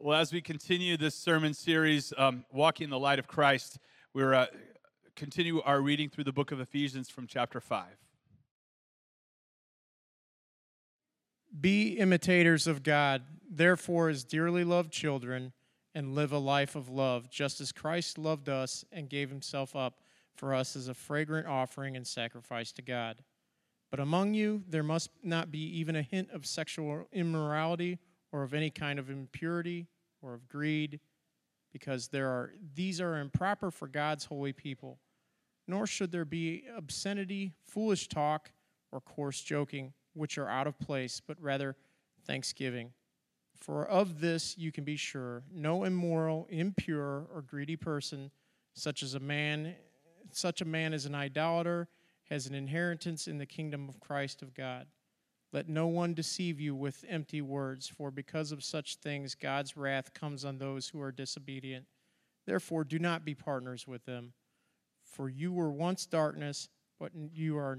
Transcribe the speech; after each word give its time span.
Well, 0.00 0.20
as 0.20 0.32
we 0.32 0.40
continue 0.40 0.96
this 0.96 1.16
sermon 1.16 1.54
series, 1.54 2.12
um, 2.16 2.44
Walking 2.52 2.84
in 2.84 2.90
the 2.90 2.98
Light 3.00 3.18
of 3.18 3.26
Christ, 3.26 3.80
we're 4.14 4.32
uh, 4.32 4.46
continue 5.16 5.60
our 5.62 5.80
reading 5.80 6.08
through 6.08 6.22
the 6.22 6.32
book 6.32 6.52
of 6.52 6.60
Ephesians 6.60 7.08
from 7.08 7.26
chapter 7.26 7.60
5. 7.60 7.84
Be 11.60 11.98
imitators 11.98 12.68
of 12.68 12.84
God, 12.84 13.22
therefore, 13.50 14.08
as 14.08 14.22
dearly 14.22 14.62
loved 14.62 14.92
children, 14.92 15.52
and 15.96 16.14
live 16.14 16.30
a 16.30 16.38
life 16.38 16.76
of 16.76 16.88
love, 16.88 17.28
just 17.28 17.60
as 17.60 17.72
Christ 17.72 18.18
loved 18.18 18.48
us 18.48 18.84
and 18.92 19.10
gave 19.10 19.30
himself 19.30 19.74
up 19.74 19.94
for 20.36 20.54
us 20.54 20.76
as 20.76 20.86
a 20.86 20.94
fragrant 20.94 21.48
offering 21.48 21.96
and 21.96 22.06
sacrifice 22.06 22.70
to 22.70 22.82
God. 22.82 23.24
But 23.90 23.98
among 23.98 24.34
you, 24.34 24.62
there 24.68 24.84
must 24.84 25.10
not 25.24 25.50
be 25.50 25.80
even 25.80 25.96
a 25.96 26.02
hint 26.02 26.30
of 26.30 26.46
sexual 26.46 27.08
immorality 27.12 27.98
or 28.32 28.42
of 28.42 28.54
any 28.54 28.70
kind 28.70 28.98
of 28.98 29.10
impurity 29.10 29.86
or 30.22 30.34
of 30.34 30.48
greed, 30.48 31.00
because 31.72 32.08
there 32.08 32.28
are, 32.28 32.52
these 32.74 33.00
are 33.00 33.18
improper 33.18 33.70
for 33.70 33.86
God's 33.86 34.24
holy 34.24 34.52
people. 34.52 34.98
Nor 35.66 35.86
should 35.86 36.12
there 36.12 36.24
be 36.24 36.64
obscenity, 36.76 37.52
foolish 37.62 38.08
talk, 38.08 38.50
or 38.90 39.00
coarse 39.00 39.42
joking, 39.42 39.92
which 40.14 40.38
are 40.38 40.48
out 40.48 40.66
of 40.66 40.78
place, 40.78 41.20
but 41.24 41.36
rather 41.40 41.76
thanksgiving. 42.26 42.92
For 43.54 43.84
of 43.86 44.20
this 44.20 44.56
you 44.56 44.72
can 44.72 44.84
be 44.84 44.96
sure 44.96 45.42
no 45.52 45.84
immoral, 45.84 46.46
impure, 46.48 47.26
or 47.34 47.42
greedy 47.42 47.76
person, 47.76 48.30
such 48.74 49.02
as 49.02 49.14
a 49.14 49.20
man, 49.20 49.74
such 50.30 50.60
a 50.60 50.64
man 50.64 50.94
as 50.94 51.06
an 51.06 51.14
idolater, 51.14 51.88
has 52.30 52.46
an 52.46 52.54
inheritance 52.54 53.26
in 53.26 53.38
the 53.38 53.46
kingdom 53.46 53.88
of 53.88 54.00
Christ 54.00 54.42
of 54.42 54.54
God. 54.54 54.86
Let 55.52 55.68
no 55.68 55.86
one 55.86 56.12
deceive 56.12 56.60
you 56.60 56.74
with 56.74 57.04
empty 57.08 57.40
words, 57.40 57.88
for 57.88 58.10
because 58.10 58.52
of 58.52 58.62
such 58.62 58.96
things 58.96 59.34
God's 59.34 59.76
wrath 59.76 60.12
comes 60.12 60.44
on 60.44 60.58
those 60.58 60.88
who 60.88 61.00
are 61.00 61.12
disobedient. 61.12 61.86
Therefore, 62.46 62.84
do 62.84 62.98
not 62.98 63.24
be 63.24 63.34
partners 63.34 63.86
with 63.86 64.04
them. 64.04 64.32
For 65.02 65.28
you 65.28 65.52
were 65.52 65.70
once 65.70 66.06
darkness, 66.06 66.68
but 66.98 67.12
you 67.32 67.56
are 67.56 67.78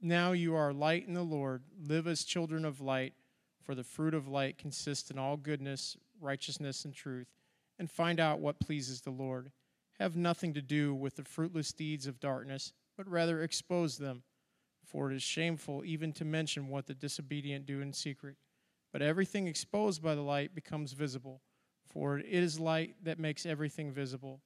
now 0.00 0.32
you 0.32 0.54
are 0.54 0.72
light 0.72 1.06
in 1.06 1.14
the 1.14 1.22
Lord. 1.22 1.62
Live 1.80 2.06
as 2.06 2.24
children 2.24 2.64
of 2.64 2.80
light, 2.80 3.14
for 3.62 3.74
the 3.74 3.84
fruit 3.84 4.14
of 4.14 4.28
light 4.28 4.58
consists 4.58 5.10
in 5.10 5.18
all 5.18 5.36
goodness, 5.36 5.96
righteousness, 6.20 6.84
and 6.84 6.94
truth. 6.94 7.28
And 7.78 7.90
find 7.90 8.18
out 8.18 8.40
what 8.40 8.58
pleases 8.58 9.00
the 9.00 9.10
Lord. 9.10 9.52
Have 10.00 10.16
nothing 10.16 10.54
to 10.54 10.62
do 10.62 10.94
with 10.94 11.16
the 11.16 11.24
fruitless 11.24 11.72
deeds 11.72 12.06
of 12.06 12.20
darkness, 12.20 12.72
but 12.96 13.08
rather 13.08 13.42
expose 13.42 13.98
them. 13.98 14.22
For 14.88 15.10
it 15.10 15.16
is 15.16 15.22
shameful 15.22 15.82
even 15.84 16.12
to 16.14 16.24
mention 16.24 16.68
what 16.68 16.86
the 16.86 16.94
disobedient 16.94 17.66
do 17.66 17.82
in 17.82 17.92
secret. 17.92 18.36
But 18.90 19.02
everything 19.02 19.46
exposed 19.46 20.02
by 20.02 20.14
the 20.14 20.22
light 20.22 20.54
becomes 20.54 20.92
visible, 20.92 21.42
for 21.84 22.18
it 22.18 22.26
is 22.26 22.58
light 22.58 22.96
that 23.04 23.18
makes 23.18 23.44
everything 23.44 23.92
visible. 23.92 24.40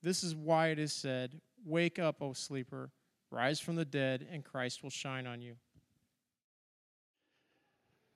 This 0.00 0.22
is 0.22 0.36
why 0.36 0.68
it 0.68 0.78
is 0.78 0.92
said, 0.92 1.40
Wake 1.64 1.98
up, 1.98 2.22
O 2.22 2.32
sleeper, 2.32 2.92
rise 3.32 3.58
from 3.58 3.74
the 3.74 3.84
dead, 3.84 4.24
and 4.30 4.44
Christ 4.44 4.84
will 4.84 4.90
shine 4.90 5.26
on 5.26 5.42
you. 5.42 5.56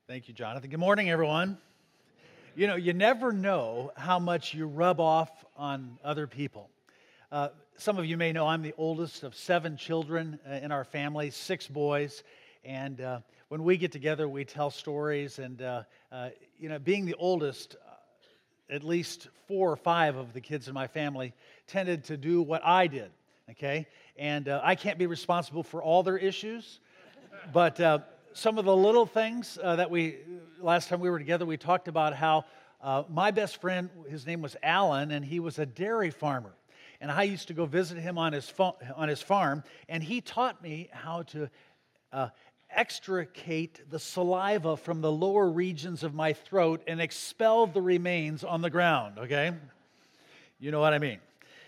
Thank 0.06 0.28
you, 0.28 0.34
Jonathan. 0.34 0.70
Good 0.70 0.78
morning, 0.78 1.10
everyone. 1.10 1.58
You 2.54 2.68
know, 2.68 2.76
you 2.76 2.92
never 2.92 3.32
know 3.32 3.90
how 3.96 4.20
much 4.20 4.54
you 4.54 4.66
rub 4.66 5.00
off 5.00 5.44
on 5.56 5.98
other 6.04 6.28
people. 6.28 6.70
Uh, 7.32 7.48
some 7.78 7.98
of 7.98 8.06
you 8.06 8.16
may 8.16 8.32
know 8.32 8.46
I'm 8.46 8.62
the 8.62 8.74
oldest 8.76 9.22
of 9.22 9.34
seven 9.34 9.76
children 9.76 10.38
uh, 10.48 10.54
in 10.54 10.70
our 10.70 10.84
family, 10.84 11.30
six 11.30 11.66
boys. 11.66 12.22
And 12.64 13.00
uh, 13.00 13.20
when 13.48 13.64
we 13.64 13.76
get 13.76 13.92
together, 13.92 14.28
we 14.28 14.44
tell 14.44 14.70
stories. 14.70 15.38
And, 15.38 15.60
uh, 15.62 15.82
uh 16.10 16.30
you 16.58 16.68
know, 16.68 16.78
being 16.78 17.06
the 17.06 17.14
oldest, 17.14 17.76
uh, 17.86 18.74
at 18.74 18.84
least 18.84 19.28
four 19.48 19.70
or 19.70 19.76
five 19.76 20.16
of 20.16 20.32
the 20.32 20.40
kids 20.40 20.68
in 20.68 20.74
my 20.74 20.86
family 20.86 21.32
tended 21.66 22.04
to 22.04 22.16
do 22.16 22.42
what 22.42 22.64
I 22.64 22.86
did, 22.86 23.10
okay? 23.50 23.86
And 24.16 24.48
uh, 24.48 24.60
I 24.62 24.74
can't 24.74 24.98
be 24.98 25.06
responsible 25.06 25.62
for 25.62 25.82
all 25.82 26.02
their 26.02 26.18
issues, 26.18 26.78
but 27.52 27.80
some 28.34 28.58
of 28.58 28.64
the 28.64 28.76
little 28.76 29.06
things 29.06 29.58
that 29.62 29.90
we, 29.90 30.18
last 30.60 30.88
time 30.88 31.00
we 31.00 31.10
were 31.10 31.18
together, 31.18 31.44
we 31.44 31.56
talked 31.56 31.88
about 31.88 32.14
how 32.14 32.44
my 33.08 33.30
best 33.30 33.60
friend, 33.60 33.90
his 34.08 34.26
name 34.26 34.40
was 34.40 34.56
Alan, 34.62 35.10
and 35.10 35.24
he 35.24 35.40
was 35.40 35.58
a 35.58 35.66
dairy 35.66 36.10
farmer 36.10 36.54
and 37.02 37.10
I 37.10 37.24
used 37.24 37.48
to 37.48 37.54
go 37.54 37.66
visit 37.66 37.98
him 37.98 38.16
on 38.16 38.32
his, 38.32 38.50
on 38.94 39.08
his 39.08 39.20
farm, 39.20 39.64
and 39.88 40.04
he 40.04 40.20
taught 40.20 40.62
me 40.62 40.88
how 40.92 41.22
to 41.22 41.50
uh, 42.12 42.28
extricate 42.70 43.90
the 43.90 43.98
saliva 43.98 44.76
from 44.76 45.00
the 45.00 45.10
lower 45.10 45.50
regions 45.50 46.04
of 46.04 46.14
my 46.14 46.32
throat 46.32 46.80
and 46.86 47.00
expel 47.00 47.66
the 47.66 47.82
remains 47.82 48.44
on 48.44 48.62
the 48.62 48.70
ground, 48.70 49.18
okay? 49.18 49.52
You 50.60 50.70
know 50.70 50.78
what 50.78 50.94
I 50.94 51.00
mean. 51.00 51.18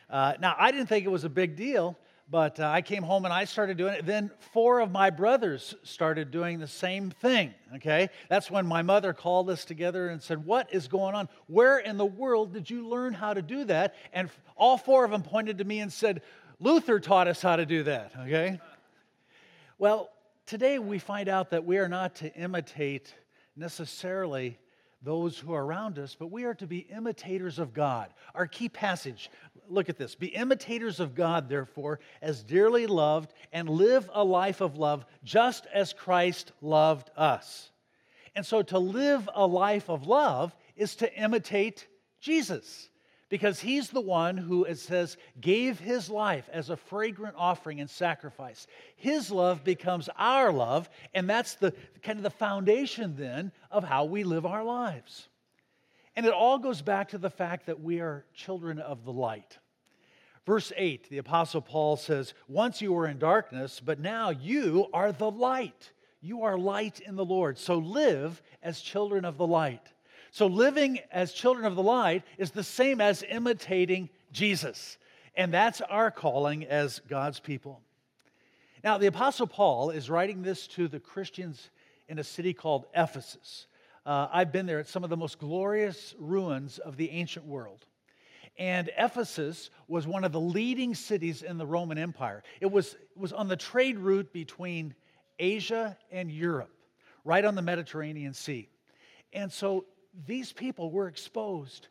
Uh, 0.08 0.34
now, 0.40 0.54
I 0.56 0.70
didn't 0.70 0.86
think 0.86 1.04
it 1.04 1.10
was 1.10 1.24
a 1.24 1.28
big 1.28 1.56
deal 1.56 1.98
but 2.30 2.58
uh, 2.58 2.66
I 2.66 2.80
came 2.80 3.02
home 3.02 3.24
and 3.24 3.34
I 3.34 3.44
started 3.44 3.76
doing 3.76 3.94
it. 3.94 4.06
Then 4.06 4.30
four 4.52 4.80
of 4.80 4.90
my 4.90 5.10
brothers 5.10 5.74
started 5.82 6.30
doing 6.30 6.58
the 6.58 6.66
same 6.66 7.10
thing. 7.10 7.52
Okay? 7.76 8.08
That's 8.28 8.50
when 8.50 8.66
my 8.66 8.82
mother 8.82 9.12
called 9.12 9.50
us 9.50 9.64
together 9.64 10.08
and 10.08 10.22
said, 10.22 10.44
What 10.44 10.72
is 10.72 10.88
going 10.88 11.14
on? 11.14 11.28
Where 11.46 11.78
in 11.78 11.98
the 11.98 12.06
world 12.06 12.54
did 12.54 12.70
you 12.70 12.88
learn 12.88 13.12
how 13.12 13.34
to 13.34 13.42
do 13.42 13.64
that? 13.64 13.94
And 14.12 14.30
all 14.56 14.78
four 14.78 15.04
of 15.04 15.10
them 15.10 15.22
pointed 15.22 15.58
to 15.58 15.64
me 15.64 15.80
and 15.80 15.92
said, 15.92 16.22
Luther 16.60 16.98
taught 16.98 17.28
us 17.28 17.42
how 17.42 17.56
to 17.56 17.66
do 17.66 17.82
that. 17.82 18.12
Okay? 18.20 18.58
Well, 19.78 20.10
today 20.46 20.78
we 20.78 20.98
find 20.98 21.28
out 21.28 21.50
that 21.50 21.64
we 21.64 21.78
are 21.78 21.88
not 21.88 22.14
to 22.16 22.32
imitate 22.34 23.12
necessarily 23.56 24.58
those 25.04 25.38
who 25.38 25.52
are 25.52 25.64
around 25.64 25.98
us, 25.98 26.16
but 26.18 26.32
we 26.32 26.44
are 26.44 26.54
to 26.54 26.66
be 26.66 26.78
imitators 26.78 27.58
of 27.58 27.74
God. 27.74 28.12
Our 28.34 28.46
key 28.46 28.68
passage, 28.68 29.30
look 29.68 29.88
at 29.88 29.98
this. 29.98 30.14
Be 30.14 30.28
imitators 30.28 30.98
of 30.98 31.14
God, 31.14 31.48
therefore, 31.48 32.00
as 32.22 32.42
dearly 32.42 32.86
loved, 32.86 33.32
and 33.52 33.68
live 33.68 34.10
a 34.12 34.24
life 34.24 34.60
of 34.60 34.76
love 34.76 35.04
just 35.22 35.66
as 35.72 35.92
Christ 35.92 36.52
loved 36.60 37.10
us. 37.16 37.70
And 38.34 38.44
so 38.44 38.62
to 38.62 38.78
live 38.78 39.28
a 39.34 39.46
life 39.46 39.88
of 39.88 40.06
love 40.06 40.54
is 40.76 40.96
to 40.96 41.14
imitate 41.14 41.86
Jesus 42.20 42.88
because 43.34 43.58
he's 43.58 43.90
the 43.90 44.00
one 44.00 44.36
who, 44.36 44.62
it 44.62 44.78
says, 44.78 45.16
gave 45.40 45.80
his 45.80 46.08
life 46.08 46.48
as 46.52 46.70
a 46.70 46.76
fragrant 46.76 47.34
offering 47.36 47.80
and 47.80 47.90
sacrifice. 47.90 48.68
His 48.94 49.28
love 49.28 49.64
becomes 49.64 50.08
our 50.16 50.52
love, 50.52 50.88
and 51.14 51.28
that's 51.28 51.54
the 51.56 51.74
kind 52.04 52.16
of 52.16 52.22
the 52.22 52.30
foundation 52.30 53.16
then 53.16 53.50
of 53.72 53.82
how 53.82 54.04
we 54.04 54.22
live 54.22 54.46
our 54.46 54.62
lives. 54.62 55.26
And 56.14 56.26
it 56.26 56.32
all 56.32 56.60
goes 56.60 56.80
back 56.80 57.08
to 57.08 57.18
the 57.18 57.28
fact 57.28 57.66
that 57.66 57.80
we 57.80 57.98
are 57.98 58.24
children 58.34 58.78
of 58.78 59.04
the 59.04 59.12
light. 59.12 59.58
Verse 60.46 60.72
8, 60.76 61.10
the 61.10 61.18
Apostle 61.18 61.60
Paul 61.60 61.96
says, 61.96 62.34
Once 62.46 62.80
you 62.80 62.92
were 62.92 63.08
in 63.08 63.18
darkness, 63.18 63.82
but 63.84 63.98
now 63.98 64.30
you 64.30 64.86
are 64.94 65.10
the 65.10 65.32
light. 65.32 65.90
You 66.20 66.44
are 66.44 66.56
light 66.56 67.00
in 67.00 67.16
the 67.16 67.24
Lord. 67.24 67.58
So 67.58 67.78
live 67.78 68.40
as 68.62 68.80
children 68.80 69.24
of 69.24 69.38
the 69.38 69.46
light. 69.48 69.92
So, 70.34 70.48
living 70.48 70.98
as 71.12 71.32
children 71.32 71.64
of 71.64 71.76
the 71.76 71.82
light 71.84 72.24
is 72.38 72.50
the 72.50 72.64
same 72.64 73.00
as 73.00 73.22
imitating 73.22 74.08
Jesus. 74.32 74.98
And 75.36 75.54
that's 75.54 75.80
our 75.82 76.10
calling 76.10 76.64
as 76.64 77.00
God's 77.08 77.38
people. 77.38 77.80
Now, 78.82 78.98
the 78.98 79.06
Apostle 79.06 79.46
Paul 79.46 79.90
is 79.90 80.10
writing 80.10 80.42
this 80.42 80.66
to 80.66 80.88
the 80.88 80.98
Christians 80.98 81.70
in 82.08 82.18
a 82.18 82.24
city 82.24 82.52
called 82.52 82.86
Ephesus. 82.96 83.68
Uh, 84.04 84.26
I've 84.32 84.50
been 84.50 84.66
there. 84.66 84.80
at 84.80 84.88
some 84.88 85.04
of 85.04 85.10
the 85.10 85.16
most 85.16 85.38
glorious 85.38 86.16
ruins 86.18 86.78
of 86.78 86.96
the 86.96 87.10
ancient 87.10 87.46
world. 87.46 87.86
And 88.58 88.90
Ephesus 88.98 89.70
was 89.86 90.04
one 90.04 90.24
of 90.24 90.32
the 90.32 90.40
leading 90.40 90.96
cities 90.96 91.44
in 91.44 91.58
the 91.58 91.66
Roman 91.66 91.96
Empire. 91.96 92.42
It 92.60 92.72
was, 92.72 92.94
it 92.94 93.16
was 93.16 93.32
on 93.32 93.46
the 93.46 93.56
trade 93.56 94.00
route 94.00 94.32
between 94.32 94.96
Asia 95.38 95.96
and 96.10 96.28
Europe, 96.28 96.74
right 97.24 97.44
on 97.44 97.54
the 97.54 97.62
Mediterranean 97.62 98.34
Sea. 98.34 98.68
And 99.32 99.52
so 99.52 99.84
these 100.26 100.52
people 100.52 100.90
were 100.90 101.08
exposed 101.08 101.88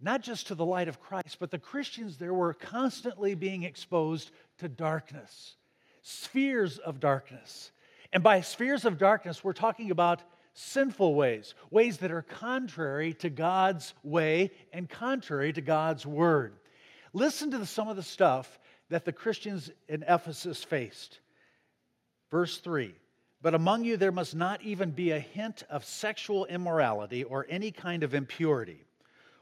not 0.00 0.22
just 0.22 0.46
to 0.48 0.54
the 0.54 0.64
light 0.64 0.88
of 0.88 1.00
Christ, 1.00 1.38
but 1.40 1.50
the 1.50 1.58
Christians 1.58 2.16
there 2.16 2.34
were 2.34 2.54
constantly 2.54 3.34
being 3.34 3.64
exposed 3.64 4.30
to 4.58 4.68
darkness, 4.68 5.56
spheres 6.02 6.78
of 6.78 7.00
darkness. 7.00 7.72
And 8.12 8.22
by 8.22 8.40
spheres 8.40 8.84
of 8.84 8.96
darkness, 8.96 9.42
we're 9.42 9.52
talking 9.52 9.90
about 9.90 10.22
sinful 10.54 11.14
ways, 11.14 11.54
ways 11.70 11.98
that 11.98 12.10
are 12.10 12.22
contrary 12.22 13.14
to 13.14 13.30
God's 13.30 13.92
way 14.02 14.50
and 14.72 14.88
contrary 14.88 15.52
to 15.52 15.60
God's 15.60 16.06
word. 16.06 16.54
Listen 17.12 17.50
to 17.50 17.58
the, 17.58 17.66
some 17.66 17.88
of 17.88 17.96
the 17.96 18.02
stuff 18.02 18.58
that 18.90 19.04
the 19.04 19.12
Christians 19.12 19.70
in 19.88 20.04
Ephesus 20.06 20.62
faced. 20.62 21.20
Verse 22.30 22.58
3 22.58 22.94
but 23.42 23.54
among 23.54 23.84
you 23.84 23.96
there 23.96 24.12
must 24.12 24.34
not 24.34 24.62
even 24.62 24.90
be 24.90 25.10
a 25.10 25.20
hint 25.20 25.62
of 25.70 25.84
sexual 25.84 26.44
immorality 26.46 27.24
or 27.24 27.46
any 27.48 27.70
kind 27.70 28.02
of 28.02 28.14
impurity 28.14 28.84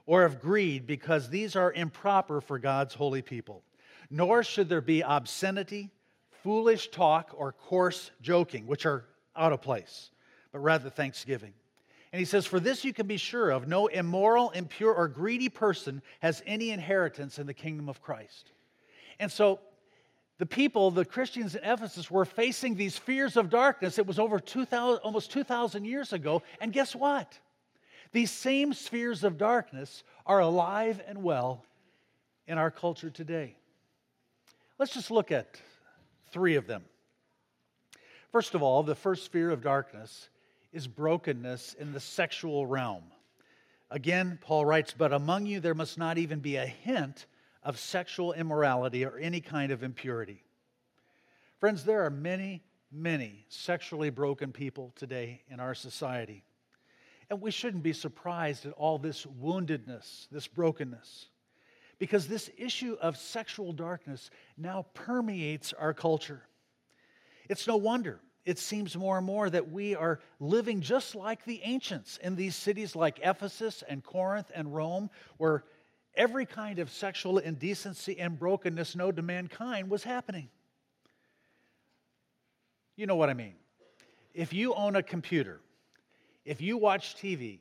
or 0.07 0.25
of 0.25 0.41
greed, 0.41 0.87
because 0.87 1.29
these 1.29 1.57
are 1.57 1.73
improper 1.73 2.41
for 2.41 2.59
God's 2.59 2.95
holy 2.95 3.23
people. 3.23 3.63
Nor 4.09 4.45
should 4.45 4.69
there 4.69 4.81
be 4.81 5.01
obscenity, 5.01 5.91
foolish 6.45 6.91
talk, 6.91 7.33
or 7.37 7.53
coarse 7.53 8.13
joking, 8.23 8.69
which 8.69 8.87
are 8.87 9.05
out 9.35 9.53
of 9.53 9.61
place, 9.61 10.11
but 10.53 10.61
rather 10.61 10.91
thanksgiving. 10.91 11.53
And 12.13 12.21
he 12.21 12.25
says, 12.25 12.47
For 12.47 12.61
this 12.61 12.85
you 12.85 12.93
can 12.93 13.09
be 13.09 13.17
sure 13.17 13.51
of 13.51 13.67
no 13.67 13.89
immoral, 13.89 14.51
impure, 14.51 14.95
or 14.95 15.09
greedy 15.09 15.49
person 15.49 16.01
has 16.21 16.41
any 16.47 16.71
inheritance 16.71 17.41
in 17.41 17.47
the 17.47 17.55
kingdom 17.55 17.89
of 17.89 18.01
Christ. 18.01 18.53
And 19.19 19.31
so 19.31 19.59
the 20.39 20.47
people, 20.47 20.91
the 20.91 21.05
Christians 21.05 21.55
in 21.55 21.65
Ephesus, 21.65 22.11
were 22.11 22.25
facing 22.25 22.75
these 22.75 22.99
fears 22.99 23.37
of 23.37 23.49
darkness. 23.49 23.99
It 23.99 24.07
was 24.07 24.19
over 24.19 24.39
2000, 24.39 25.01
almost 25.03 25.33
2,000 25.33 25.85
years 25.85 26.13
ago. 26.13 26.43
And 26.61 26.73
guess 26.73 26.95
what? 26.95 27.39
These 28.13 28.31
same 28.31 28.75
spheres 28.75 29.25
of 29.25 29.39
darkness 29.39 30.03
are 30.27 30.41
alive 30.41 31.01
and 31.07 31.23
well 31.23 31.65
in 32.47 32.59
our 32.59 32.71
culture 32.71 33.11
today. 33.11 33.57
Let's 34.79 34.93
just 34.93 35.11
look 35.11 35.33
at 35.33 35.61
three 36.33 36.57
of 36.57 36.67
them. 36.67 36.85
First 38.31 38.55
of 38.55 38.63
all, 38.63 38.83
the 38.83 38.95
first 38.95 39.25
sphere 39.25 39.51
of 39.51 39.63
darkness 39.63 40.29
is 40.73 40.87
brokenness 40.87 41.75
in 41.75 41.93
the 41.93 42.01
sexual 42.01 42.67
realm. 42.67 43.05
Again, 43.91 44.39
Paul 44.43 44.67
writes, 44.67 44.95
But 44.97 45.13
among 45.13 45.47
you 45.47 45.61
there 45.61 45.75
must 45.75 45.97
not 45.97 46.19
even 46.19 46.41
be 46.41 46.57
a 46.57 46.67
hint 46.67 47.25
of 47.67 47.81
sexual 47.81 48.33
immorality 48.33 49.05
or 49.05 49.19
any 49.19 49.41
kind 49.41 49.73
of 49.73 49.83
impurity. 49.83 50.41
Friends, 51.59 51.83
there 51.85 52.05
are 52.05 52.11
many, 52.11 52.63
many 52.93 53.45
sexually 53.49 54.09
broken 54.09 54.53
people 54.53 54.93
today 54.95 55.43
in 55.51 55.59
our 55.59 55.75
society. 55.75 56.45
And 57.29 57.43
we 57.43 57.51
shouldn't 57.51 57.83
be 57.83 57.93
surprised 57.93 58.67
at 58.67 58.73
all 58.75 58.99
this 58.99 59.27
woundedness, 59.27 60.29
this 60.31 60.47
brokenness, 60.47 61.27
because 61.99 62.29
this 62.29 62.49
issue 62.57 62.97
of 63.03 63.17
sexual 63.17 63.73
darkness 63.73 64.31
now 64.57 64.87
permeates 64.95 65.73
our 65.73 65.93
culture. 65.93 66.43
It's 67.49 67.67
no 67.67 67.77
wonder 67.77 68.21
it 68.47 68.61
seems 68.61 68.97
more 68.97 69.19
and 69.19 69.27
more 69.27 69.51
that 69.51 69.73
we 69.73 69.97
are 69.97 70.21
living 70.39 70.81
just 70.81 71.17
like 71.17 71.45
the 71.45 71.61
ancients 71.65 72.17
in 72.23 72.37
these 72.37 72.55
cities 72.55 72.95
like 72.95 73.19
Ephesus 73.25 73.83
and 73.89 74.05
Corinth 74.05 74.53
and 74.55 74.73
Rome, 74.73 75.11
where 75.37 75.65
every 76.17 76.47
kind 76.47 76.79
of 76.79 76.91
sexual 76.91 77.39
indecency 77.39 78.19
and 78.19 78.39
brokenness 78.39 78.97
known 78.97 79.17
to 79.17 79.23
mankind 79.23 79.91
was 79.91 80.03
happening. 80.05 80.49
You 82.97 83.07
know 83.07 83.17
what 83.17 83.29
I 83.29 83.35
mean. 83.35 83.55
If 84.35 84.53
you 84.53 84.75
own 84.75 84.97
a 84.97 85.03
computer, 85.03 85.61
if 86.45 86.61
you 86.61 86.77
watch 86.77 87.17
TV, 87.17 87.59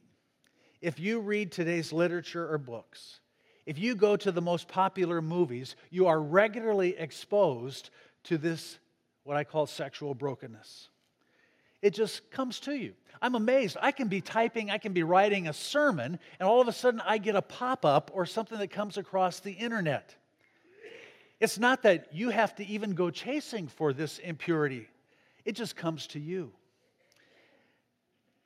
if 0.81 0.99
you 0.99 1.19
read 1.19 1.51
today's 1.51 1.91
literature 1.91 2.51
or 2.51 2.57
books, 2.57 3.19
if 3.65 3.79
you 3.79 3.95
go 3.95 4.15
to 4.15 4.31
the 4.31 4.41
most 4.41 4.67
popular 4.67 5.21
movies, 5.21 5.75
you 5.89 6.07
are 6.07 6.21
regularly 6.21 6.95
exposed 6.97 7.89
to 8.25 8.37
this, 8.37 8.77
what 9.23 9.37
I 9.37 9.43
call 9.43 9.65
sexual 9.65 10.13
brokenness. 10.13 10.89
It 11.85 11.93
just 11.93 12.31
comes 12.31 12.59
to 12.61 12.73
you. 12.75 12.93
I'm 13.21 13.35
amazed. 13.35 13.77
I 13.79 13.91
can 13.91 14.07
be 14.07 14.19
typing, 14.19 14.71
I 14.71 14.79
can 14.79 14.91
be 14.91 15.03
writing 15.03 15.47
a 15.47 15.53
sermon, 15.53 16.17
and 16.39 16.49
all 16.49 16.59
of 16.59 16.67
a 16.67 16.73
sudden 16.73 16.99
I 17.05 17.19
get 17.19 17.35
a 17.35 17.43
pop 17.43 17.85
up 17.85 18.09
or 18.11 18.25
something 18.25 18.57
that 18.57 18.71
comes 18.71 18.97
across 18.97 19.39
the 19.39 19.51
internet. 19.51 20.15
It's 21.39 21.59
not 21.59 21.83
that 21.83 22.07
you 22.11 22.31
have 22.31 22.55
to 22.55 22.65
even 22.65 22.95
go 22.95 23.11
chasing 23.11 23.67
for 23.67 23.93
this 23.93 24.17
impurity, 24.17 24.87
it 25.45 25.51
just 25.51 25.75
comes 25.75 26.07
to 26.07 26.19
you. 26.19 26.51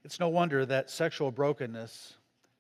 It's 0.04 0.20
no 0.20 0.28
wonder 0.28 0.66
that 0.66 0.90
sexual 0.90 1.32
brokenness, 1.32 2.16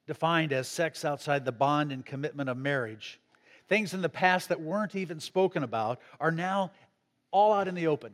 defined 0.08 0.54
as 0.54 0.70
sex 0.70 1.04
outside 1.04 1.44
the 1.44 1.52
bond 1.52 1.92
and 1.92 2.06
commitment 2.06 2.50
of 2.50 2.56
marriage, 2.56 3.20
things 3.68 3.94
in 3.94 4.02
the 4.02 4.08
past 4.08 4.48
that 4.48 4.62
weren't 4.62 4.96
even 4.96 5.20
spoken 5.20 5.64
about, 5.64 6.00
are 6.22 6.32
now 6.32 6.72
all 7.32 7.52
out 7.52 7.68
in 7.68 7.76
the 7.76 7.88
open 7.88 8.14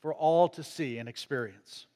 for 0.00 0.14
all 0.14 0.48
to 0.48 0.62
see 0.62 0.98
and 0.98 1.08
experience. 1.08 1.86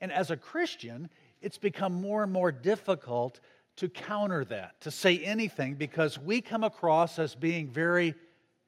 And 0.00 0.12
as 0.12 0.30
a 0.30 0.36
Christian, 0.36 1.08
it's 1.40 1.58
become 1.58 1.94
more 1.94 2.22
and 2.22 2.32
more 2.32 2.52
difficult 2.52 3.40
to 3.76 3.88
counter 3.88 4.44
that, 4.46 4.80
to 4.80 4.90
say 4.90 5.18
anything, 5.18 5.74
because 5.74 6.18
we 6.18 6.40
come 6.40 6.64
across 6.64 7.18
as 7.18 7.34
being 7.34 7.68
very 7.68 8.14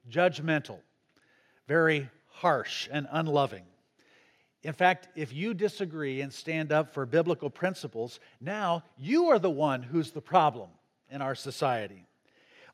judgmental, 0.09 0.79
very 1.67 2.09
harsh, 2.27 2.87
and 2.91 3.07
unloving. 3.11 3.63
In 4.61 4.73
fact, 4.73 5.07
if 5.15 5.33
you 5.33 5.53
disagree 5.53 6.21
and 6.21 6.31
stand 6.31 6.71
up 6.71 6.93
for 6.93 7.05
biblical 7.05 7.49
principles, 7.49 8.19
now 8.39 8.83
you 8.97 9.29
are 9.29 9.39
the 9.39 9.49
one 9.49 9.81
who's 9.81 10.11
the 10.11 10.21
problem 10.21 10.69
in 11.09 11.21
our 11.21 11.35
society. 11.35 12.05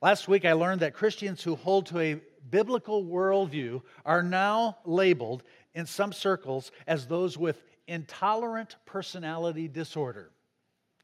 Last 0.02 0.28
week, 0.28 0.46
I 0.46 0.54
learned 0.54 0.82
that 0.82 0.94
Christians 0.94 1.42
who 1.42 1.56
hold 1.56 1.86
to 1.88 2.00
a 2.00 2.20
biblical 2.50 3.04
worldview 3.06 3.82
are 4.06 4.24
now 4.24 4.78
labeled 4.84 5.44
in 5.76 5.86
some 5.86 6.12
circles 6.12 6.72
as 6.88 7.06
those 7.06 7.38
with 7.38 7.62
intolerant 7.88 8.78
personality 8.86 9.68
disorder. 9.68 10.32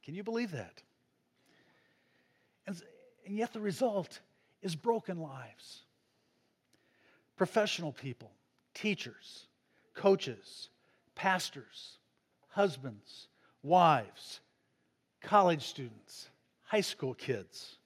Can 0.03 0.15
you 0.15 0.23
believe 0.23 0.51
that? 0.51 0.81
And, 2.65 2.81
and 3.27 3.37
yet 3.37 3.53
the 3.53 3.59
result 3.59 4.21
is 4.63 4.75
broken 4.75 5.19
lives. 5.19 5.81
Professional 7.35 7.91
people, 7.91 8.31
teachers, 8.73 9.45
coaches, 9.93 10.69
pastors, 11.15 11.97
husbands, 12.49 13.27
wives, 13.61 14.39
college 15.21 15.67
students, 15.67 16.29
high 16.63 16.81
school 16.81 17.13
kids 17.13 17.77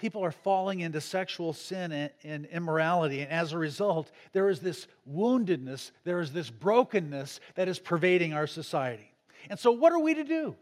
people 0.00 0.24
are 0.24 0.32
falling 0.32 0.80
into 0.80 1.00
sexual 1.00 1.52
sin 1.52 1.92
and, 1.92 2.10
and, 2.24 2.46
immorality. 2.46 3.20
And 3.20 3.30
as 3.30 3.52
a 3.52 3.58
result, 3.58 4.10
there 4.32 4.48
is 4.48 4.60
this 4.60 4.86
woundedness, 5.08 5.90
there 6.04 6.20
is 6.20 6.32
this 6.32 6.48
brokenness 6.48 7.38
that 7.54 7.68
is 7.68 7.78
pervading 7.78 8.32
our 8.32 8.46
society. 8.46 9.12
And 9.50 9.58
so, 9.58 9.70
what 9.70 9.92
are 9.92 9.98
we 9.98 10.14
to 10.14 10.24
do? 10.24 10.56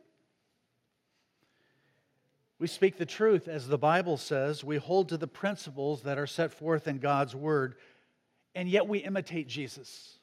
We 2.58 2.66
speak 2.66 2.98
the 2.98 3.06
truth 3.06 3.46
as 3.46 3.68
the 3.68 3.78
Bible 3.78 4.16
says. 4.16 4.64
We 4.64 4.78
hold 4.78 5.10
to 5.10 5.16
the 5.16 5.28
principles 5.28 6.02
that 6.02 6.18
are 6.18 6.26
set 6.26 6.52
forth 6.52 6.88
in 6.88 6.98
God's 6.98 7.36
Word, 7.36 7.76
and 8.56 8.68
yet 8.68 8.88
we 8.88 8.98
imitate 8.98 9.46
Jesus. 9.46 10.18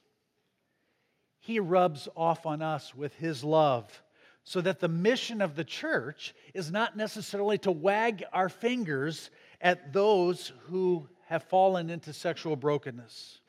He 1.40 1.58
rubs 1.58 2.08
off 2.14 2.44
on 2.44 2.60
us 2.60 2.94
with 2.94 3.14
His 3.14 3.42
love 3.42 4.02
so 4.46 4.60
that 4.60 4.78
the 4.78 4.88
mission 4.88 5.42
of 5.42 5.56
the 5.56 5.64
church 5.64 6.32
is 6.54 6.70
not 6.70 6.96
necessarily 6.96 7.58
to 7.58 7.72
wag 7.72 8.24
our 8.32 8.48
fingers 8.48 9.30
at 9.60 9.92
those 9.92 10.52
who 10.68 11.08
have 11.26 11.42
fallen 11.42 11.90
into 11.90 12.12
sexual 12.12 12.54
brokenness. 12.54 13.40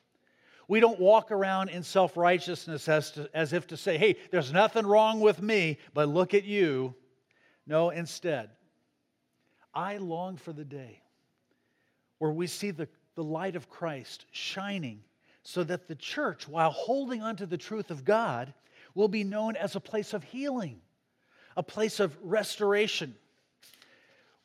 We 0.66 0.80
don't 0.80 0.98
walk 0.98 1.30
around 1.30 1.68
in 1.68 1.84
self 1.84 2.16
righteousness 2.16 2.88
as, 2.88 3.16
as 3.32 3.52
if 3.52 3.68
to 3.68 3.76
say, 3.76 3.96
hey, 3.96 4.16
there's 4.32 4.52
nothing 4.52 4.84
wrong 4.84 5.20
with 5.20 5.40
me, 5.40 5.78
but 5.94 6.08
look 6.08 6.34
at 6.34 6.44
you. 6.44 6.96
No, 7.64 7.90
instead, 7.90 8.50
I 9.72 9.98
long 9.98 10.36
for 10.36 10.52
the 10.52 10.64
day 10.64 11.00
where 12.18 12.32
we 12.32 12.48
see 12.48 12.72
the, 12.72 12.88
the 13.14 13.22
light 13.22 13.54
of 13.54 13.70
Christ 13.70 14.26
shining 14.32 15.04
so 15.44 15.62
that 15.62 15.86
the 15.86 15.94
church, 15.94 16.48
while 16.48 16.72
holding 16.72 17.22
onto 17.22 17.46
the 17.46 17.56
truth 17.56 17.92
of 17.92 18.04
God, 18.04 18.52
will 18.96 19.08
be 19.08 19.22
known 19.22 19.54
as 19.54 19.76
a 19.76 19.80
place 19.80 20.12
of 20.12 20.24
healing 20.24 20.80
a 21.58 21.62
place 21.62 21.98
of 21.98 22.16
restoration. 22.22 23.16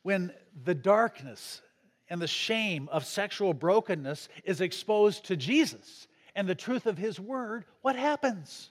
When 0.02 0.32
the 0.64 0.74
darkness 0.74 1.62
and 2.10 2.20
the 2.20 2.26
shame 2.26 2.88
of 2.90 3.06
sexual 3.06 3.54
brokenness 3.54 4.28
is 4.42 4.60
exposed 4.60 5.26
to 5.26 5.36
Jesus 5.36 6.08
and 6.34 6.48
the 6.48 6.56
truth 6.56 6.86
of 6.86 6.98
His 6.98 7.20
Word, 7.20 7.64
what 7.82 7.94
happens? 7.94 8.68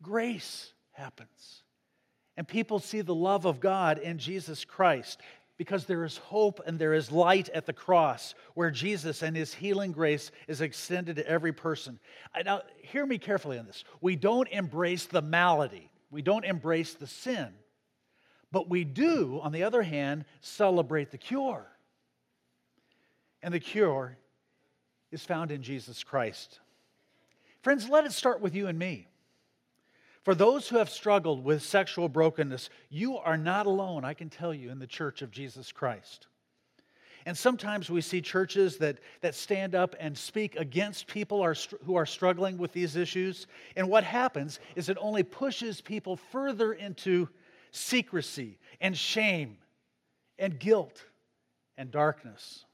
Grace 0.00 0.72
happens. 0.92 1.62
And 2.36 2.46
people 2.46 2.78
see 2.78 3.00
the 3.00 3.14
love 3.14 3.44
of 3.44 3.58
God 3.58 3.98
in 3.98 4.18
Jesus 4.18 4.64
Christ 4.64 5.20
because 5.56 5.84
there 5.84 6.04
is 6.04 6.16
hope 6.18 6.60
and 6.64 6.78
there 6.78 6.94
is 6.94 7.10
light 7.10 7.48
at 7.48 7.66
the 7.66 7.72
cross 7.72 8.36
where 8.54 8.70
Jesus 8.70 9.22
and 9.22 9.36
his 9.36 9.52
healing 9.52 9.90
grace 9.90 10.30
is 10.46 10.60
extended 10.60 11.16
to 11.16 11.28
every 11.28 11.52
person. 11.52 11.98
Now, 12.44 12.62
hear 12.80 13.04
me 13.04 13.18
carefully 13.18 13.58
on 13.58 13.66
this. 13.66 13.82
We 14.00 14.14
don't 14.14 14.48
embrace 14.50 15.06
the 15.06 15.20
malady. 15.20 15.90
We 16.10 16.22
don't 16.22 16.44
embrace 16.44 16.94
the 16.94 17.06
sin. 17.06 17.48
But 18.50 18.68
we 18.68 18.84
do, 18.84 19.40
on 19.42 19.52
the 19.52 19.64
other 19.64 19.82
hand, 19.82 20.24
celebrate 20.40 21.10
the 21.10 21.18
cure. 21.18 21.66
And 23.42 23.52
the 23.52 23.60
cure 23.60 24.16
is 25.10 25.24
found 25.24 25.50
in 25.50 25.62
Jesus 25.62 26.02
Christ. 26.02 26.60
Friends, 27.62 27.88
let 27.88 28.06
it 28.06 28.12
start 28.12 28.40
with 28.40 28.54
you 28.54 28.66
and 28.66 28.78
me. 28.78 29.08
For 30.22 30.34
those 30.34 30.68
who 30.68 30.76
have 30.76 30.90
struggled 30.90 31.44
with 31.44 31.62
sexual 31.62 32.08
brokenness, 32.08 32.70
you 32.90 33.16
are 33.16 33.36
not 33.36 33.66
alone, 33.66 34.04
I 34.04 34.14
can 34.14 34.28
tell 34.28 34.52
you, 34.52 34.70
in 34.70 34.78
the 34.78 34.86
church 34.86 35.22
of 35.22 35.30
Jesus 35.30 35.72
Christ. 35.72 36.26
And 37.28 37.36
sometimes 37.36 37.90
we 37.90 38.00
see 38.00 38.22
churches 38.22 38.78
that, 38.78 39.00
that 39.20 39.34
stand 39.34 39.74
up 39.74 39.94
and 40.00 40.16
speak 40.16 40.56
against 40.56 41.06
people 41.06 41.42
are, 41.42 41.54
who 41.84 41.94
are 41.94 42.06
struggling 42.06 42.56
with 42.56 42.72
these 42.72 42.96
issues. 42.96 43.46
And 43.76 43.90
what 43.90 44.02
happens 44.02 44.60
is 44.76 44.88
it 44.88 44.96
only 44.98 45.22
pushes 45.22 45.82
people 45.82 46.16
further 46.16 46.72
into 46.72 47.28
secrecy 47.70 48.56
and 48.80 48.96
shame 48.96 49.58
and 50.38 50.58
guilt 50.58 51.04
and 51.76 51.90
darkness. 51.90 52.64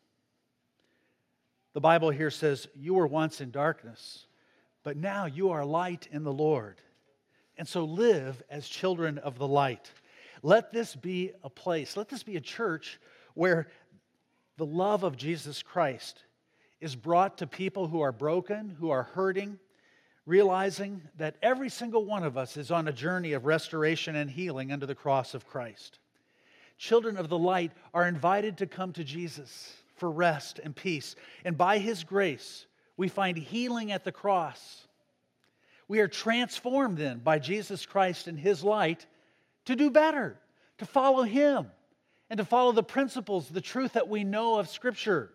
The 1.72 1.80
Bible 1.80 2.10
here 2.10 2.30
says, 2.30 2.68
You 2.76 2.94
were 2.94 3.08
once 3.08 3.40
in 3.40 3.50
darkness, 3.50 4.28
but 4.84 4.96
now 4.96 5.26
you 5.26 5.50
are 5.50 5.64
light 5.64 6.06
in 6.12 6.22
the 6.22 6.32
Lord. 6.32 6.80
And 7.58 7.66
so 7.66 7.82
live 7.82 8.40
as 8.48 8.68
children 8.68 9.18
of 9.18 9.36
the 9.36 9.48
light. 9.48 9.90
Let 10.44 10.72
this 10.72 10.94
be 10.94 11.32
a 11.42 11.50
place, 11.50 11.96
let 11.96 12.08
this 12.08 12.22
be 12.22 12.36
a 12.36 12.40
church 12.40 13.00
where 13.34 13.66
the 14.56 14.66
love 14.66 15.02
of 15.02 15.16
Jesus 15.16 15.62
Christ 15.62 16.22
is 16.80 16.94
brought 16.94 17.38
to 17.38 17.46
people 17.46 17.88
who 17.88 18.00
are 18.00 18.12
broken, 18.12 18.76
who 18.78 18.90
are 18.90 19.02
hurting, 19.02 19.58
realizing 20.26 21.02
that 21.16 21.36
every 21.42 21.68
single 21.68 22.04
one 22.04 22.22
of 22.22 22.36
us 22.36 22.56
is 22.56 22.70
on 22.70 22.88
a 22.88 22.92
journey 22.92 23.32
of 23.32 23.46
restoration 23.46 24.16
and 24.16 24.30
healing 24.30 24.72
under 24.72 24.86
the 24.86 24.94
cross 24.94 25.34
of 25.34 25.46
Christ. 25.46 25.98
Children 26.78 27.16
of 27.16 27.28
the 27.28 27.38
light 27.38 27.72
are 27.92 28.06
invited 28.06 28.58
to 28.58 28.66
come 28.66 28.92
to 28.92 29.04
Jesus 29.04 29.74
for 29.96 30.10
rest 30.10 30.60
and 30.62 30.74
peace. 30.74 31.14
And 31.44 31.56
by 31.56 31.78
his 31.78 32.04
grace, 32.04 32.66
we 32.96 33.08
find 33.08 33.36
healing 33.36 33.92
at 33.92 34.04
the 34.04 34.12
cross. 34.12 34.86
We 35.88 36.00
are 36.00 36.08
transformed 36.08 36.98
then 36.98 37.18
by 37.18 37.38
Jesus 37.38 37.86
Christ 37.86 38.26
and 38.26 38.38
his 38.38 38.64
light 38.64 39.06
to 39.66 39.76
do 39.76 39.90
better, 39.90 40.38
to 40.78 40.86
follow 40.86 41.22
him, 41.22 41.70
and 42.34 42.40
to 42.40 42.44
follow 42.44 42.72
the 42.72 42.82
principles, 42.82 43.48
the 43.48 43.60
truth 43.60 43.92
that 43.92 44.08
we 44.08 44.24
know 44.24 44.58
of 44.58 44.68
Scripture. 44.68 45.30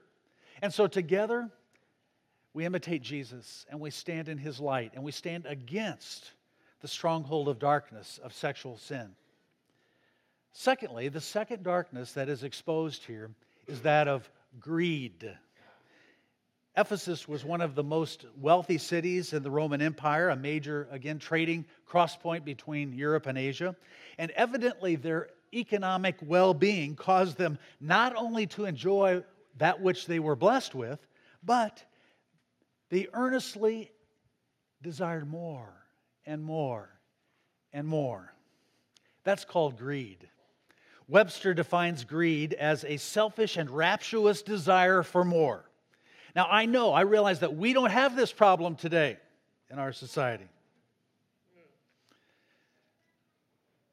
And 0.62 0.74
so 0.74 0.86
together, 0.86 1.50
we 2.54 2.66
imitate 2.66 3.04
Jesus 3.04 3.66
and 3.70 3.80
we 3.80 3.90
stand 3.90 4.28
in 4.28 4.38
his 4.38 4.60
light 4.60 4.92
and 4.96 5.02
we 5.06 5.14
stand 5.14 5.46
against 5.46 6.30
the 6.82 6.90
stronghold 6.90 7.48
of 7.48 7.58
darkness 7.58 8.20
of 8.22 8.34
sexual 8.34 8.78
sin. 8.78 9.12
Secondly, 10.52 11.08
the 11.08 11.22
second 11.22 11.64
darkness 11.64 12.12
that 12.12 12.28
is 12.28 12.44
exposed 12.44 13.06
here 13.06 13.32
is 13.66 13.80
that 13.84 14.10
of 14.10 14.30
greed. 14.60 15.38
Ephesus 16.76 17.30
was 17.30 17.46
one 17.46 17.62
of 17.62 17.76
the 17.76 17.84
most 17.84 18.26
wealthy 18.36 18.78
cities 18.78 19.32
in 19.32 19.42
the 19.42 19.52
Roman 19.52 19.82
Empire, 19.82 20.28
a 20.28 20.36
major, 20.36 20.90
again, 20.92 21.18
trading 21.18 21.66
cross 21.86 22.18
point 22.18 22.44
between 22.44 22.92
Europe 22.92 23.26
and 23.26 23.38
Asia. 23.38 23.74
And 24.18 24.32
evidently, 24.32 24.98
their 24.98 25.30
economic 25.54 26.18
well 26.26 26.54
being 26.54 26.96
caused 26.96 27.38
them 27.38 27.58
not 27.80 28.16
only 28.16 28.48
to 28.48 28.66
enjoy 28.66 29.24
that 29.58 29.82
which 29.82 30.06
they 30.06 30.20
were 30.20 30.36
blessed 30.36 30.76
with, 30.76 31.00
but 31.44 31.84
they 32.90 33.08
earnestly 33.14 33.92
desired 34.82 35.28
more 35.30 35.74
and 36.26 36.44
more 36.44 36.90
and 37.74 37.88
more. 37.88 38.34
That's 39.24 39.46
called 39.46 39.78
greed. 39.78 40.28
Webster 41.08 41.54
defines 41.54 42.04
greed 42.04 42.54
as 42.54 42.84
a 42.84 42.98
selfish 42.98 43.58
and 43.58 43.70
rapturous 43.70 44.42
desire 44.42 45.04
for 45.04 45.26
more. 45.26 45.66
Now, 46.36 46.48
I 46.50 46.68
know, 46.68 46.94
I 46.94 47.02
realize 47.02 47.40
that 47.40 47.56
we 47.56 47.74
don't 47.74 47.90
have 47.90 48.16
this 48.16 48.32
problem 48.32 48.76
today 48.76 49.18
in 49.72 49.80
our 49.80 49.92
society. 49.92 50.48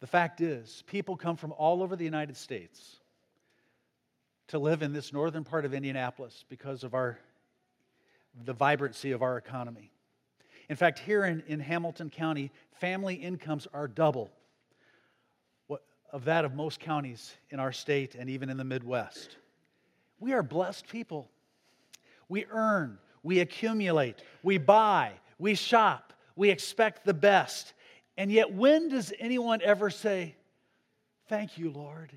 The 0.00 0.06
fact 0.06 0.40
is, 0.40 0.82
people 0.86 1.16
come 1.16 1.36
from 1.36 1.52
all 1.52 1.82
over 1.82 1.96
the 1.96 2.04
United 2.04 2.36
States 2.36 2.96
to 4.48 4.58
live 4.58 4.82
in 4.82 4.92
this 4.92 5.12
northern 5.12 5.44
part 5.44 5.64
of 5.64 5.74
Indianapolis 5.74 6.44
because 6.48 6.84
of 6.84 6.94
our, 6.94 7.18
the 8.44 8.52
vibrancy 8.52 9.12
of 9.12 9.22
our 9.22 9.36
economy. 9.36 9.90
In 10.68 10.76
fact, 10.76 10.98
here 10.98 11.24
in, 11.24 11.42
in 11.46 11.60
Hamilton 11.60 12.10
County, 12.10 12.50
family 12.72 13.14
incomes 13.14 13.66
are 13.72 13.88
double 13.88 14.30
what, 15.66 15.82
of 16.12 16.24
that 16.24 16.44
of 16.44 16.54
most 16.54 16.80
counties 16.80 17.34
in 17.50 17.60
our 17.60 17.72
state 17.72 18.14
and 18.14 18.28
even 18.28 18.50
in 18.50 18.56
the 18.56 18.64
Midwest. 18.64 19.36
We 20.20 20.32
are 20.32 20.42
blessed 20.42 20.88
people. 20.88 21.30
We 22.28 22.46
earn, 22.50 22.98
we 23.22 23.40
accumulate, 23.40 24.22
we 24.42 24.58
buy, 24.58 25.12
we 25.38 25.54
shop, 25.54 26.12
we 26.34 26.50
expect 26.50 27.04
the 27.04 27.14
best. 27.14 27.72
And 28.16 28.32
yet, 28.32 28.52
when 28.52 28.88
does 28.88 29.12
anyone 29.18 29.60
ever 29.62 29.90
say, 29.90 30.36
Thank 31.28 31.58
you, 31.58 31.70
Lord? 31.70 32.12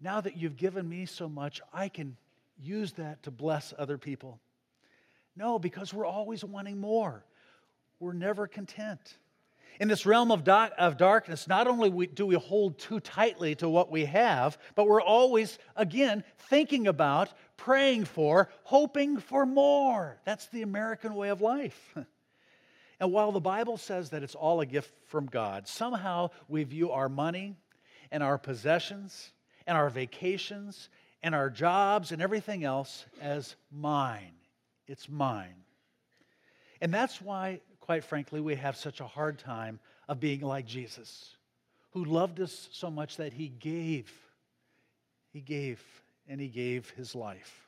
Now 0.00 0.20
that 0.20 0.36
you've 0.36 0.56
given 0.56 0.88
me 0.88 1.06
so 1.06 1.28
much, 1.28 1.60
I 1.72 1.88
can 1.88 2.16
use 2.58 2.92
that 2.92 3.22
to 3.24 3.30
bless 3.30 3.74
other 3.78 3.98
people. 3.98 4.40
No, 5.36 5.58
because 5.58 5.92
we're 5.92 6.06
always 6.06 6.44
wanting 6.44 6.78
more. 6.78 7.24
We're 8.00 8.12
never 8.12 8.46
content. 8.46 9.18
In 9.80 9.88
this 9.88 10.06
realm 10.06 10.30
of, 10.30 10.48
of 10.48 10.96
darkness, 10.96 11.48
not 11.48 11.66
only 11.66 12.06
do 12.06 12.26
we 12.26 12.36
hold 12.36 12.78
too 12.78 13.00
tightly 13.00 13.56
to 13.56 13.68
what 13.68 13.90
we 13.90 14.04
have, 14.04 14.56
but 14.76 14.86
we're 14.86 15.02
always, 15.02 15.58
again, 15.74 16.22
thinking 16.48 16.86
about, 16.86 17.32
praying 17.56 18.04
for, 18.04 18.48
hoping 18.62 19.18
for 19.18 19.44
more. 19.44 20.20
That's 20.24 20.46
the 20.46 20.62
American 20.62 21.14
way 21.14 21.30
of 21.30 21.40
life. 21.40 21.96
and 23.00 23.12
while 23.12 23.32
the 23.32 23.40
Bible 23.40 23.76
says 23.76 24.10
that 24.10 24.22
it's 24.22 24.34
all 24.34 24.60
a 24.60 24.66
gift 24.66 24.92
from 25.06 25.26
God, 25.26 25.66
somehow 25.66 26.30
we 26.48 26.64
view 26.64 26.90
our 26.90 27.08
money 27.08 27.56
and 28.10 28.22
our 28.22 28.38
possessions 28.38 29.32
and 29.66 29.76
our 29.76 29.90
vacations 29.90 30.88
and 31.22 31.34
our 31.34 31.50
jobs 31.50 32.12
and 32.12 32.22
everything 32.22 32.64
else 32.64 33.06
as 33.20 33.56
mine. 33.72 34.34
It's 34.86 35.08
mine. 35.08 35.64
And 36.80 36.92
that's 36.92 37.20
why, 37.20 37.60
quite 37.80 38.04
frankly, 38.04 38.40
we 38.40 38.56
have 38.56 38.76
such 38.76 39.00
a 39.00 39.06
hard 39.06 39.38
time 39.38 39.80
of 40.08 40.20
being 40.20 40.42
like 40.42 40.66
Jesus, 40.66 41.36
who 41.92 42.04
loved 42.04 42.40
us 42.40 42.68
so 42.72 42.90
much 42.90 43.16
that 43.16 43.32
he 43.32 43.48
gave. 43.48 44.12
He 45.32 45.40
gave, 45.40 45.82
and 46.28 46.40
he 46.40 46.48
gave 46.48 46.90
his 46.90 47.14
life. 47.14 47.63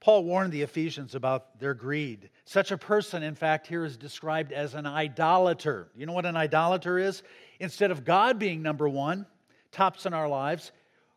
Paul 0.00 0.24
warned 0.24 0.52
the 0.52 0.62
Ephesians 0.62 1.14
about 1.14 1.58
their 1.58 1.74
greed. 1.74 2.30
Such 2.44 2.70
a 2.70 2.78
person, 2.78 3.22
in 3.22 3.34
fact, 3.34 3.66
here 3.66 3.84
is 3.84 3.96
described 3.96 4.52
as 4.52 4.74
an 4.74 4.86
idolater. 4.86 5.88
You 5.96 6.06
know 6.06 6.12
what 6.12 6.26
an 6.26 6.36
idolater 6.36 6.98
is? 6.98 7.22
Instead 7.60 7.90
of 7.90 8.04
God 8.04 8.38
being 8.38 8.62
number 8.62 8.88
one, 8.88 9.26
tops 9.72 10.06
in 10.06 10.14
our 10.14 10.28
lives, 10.28 10.72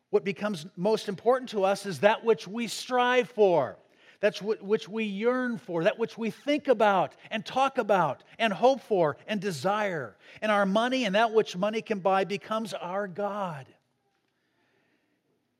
what 0.10 0.24
becomes 0.24 0.66
most 0.76 1.08
important 1.08 1.50
to 1.52 1.64
us 1.64 1.86
is 1.86 2.00
that 2.00 2.24
which 2.24 2.48
we 2.48 2.68
strive 2.68 3.30
for. 3.30 3.78
That's 4.22 4.42
what, 4.42 4.62
which 4.62 4.90
we 4.90 5.06
yearn 5.06 5.58
for, 5.58 5.84
that 5.86 5.98
which 5.98 6.18
we 6.18 6.30
think 6.30 6.68
about 6.68 7.16
and 7.32 7.46
talk 7.46 7.78
about 7.78 8.24
and 8.38 8.52
hope 8.52 8.82
for 8.82 9.18
and 9.28 9.40
desire. 9.40 10.18
And 10.42 10.52
our 10.52 10.66
money 10.66 11.06
and 11.06 11.16
that 11.16 11.32
which 11.32 11.56
money 11.56 11.82
can 11.82 12.00
buy 12.00 12.26
becomes 12.26 12.74
our 12.74 13.08
God. 13.08 13.66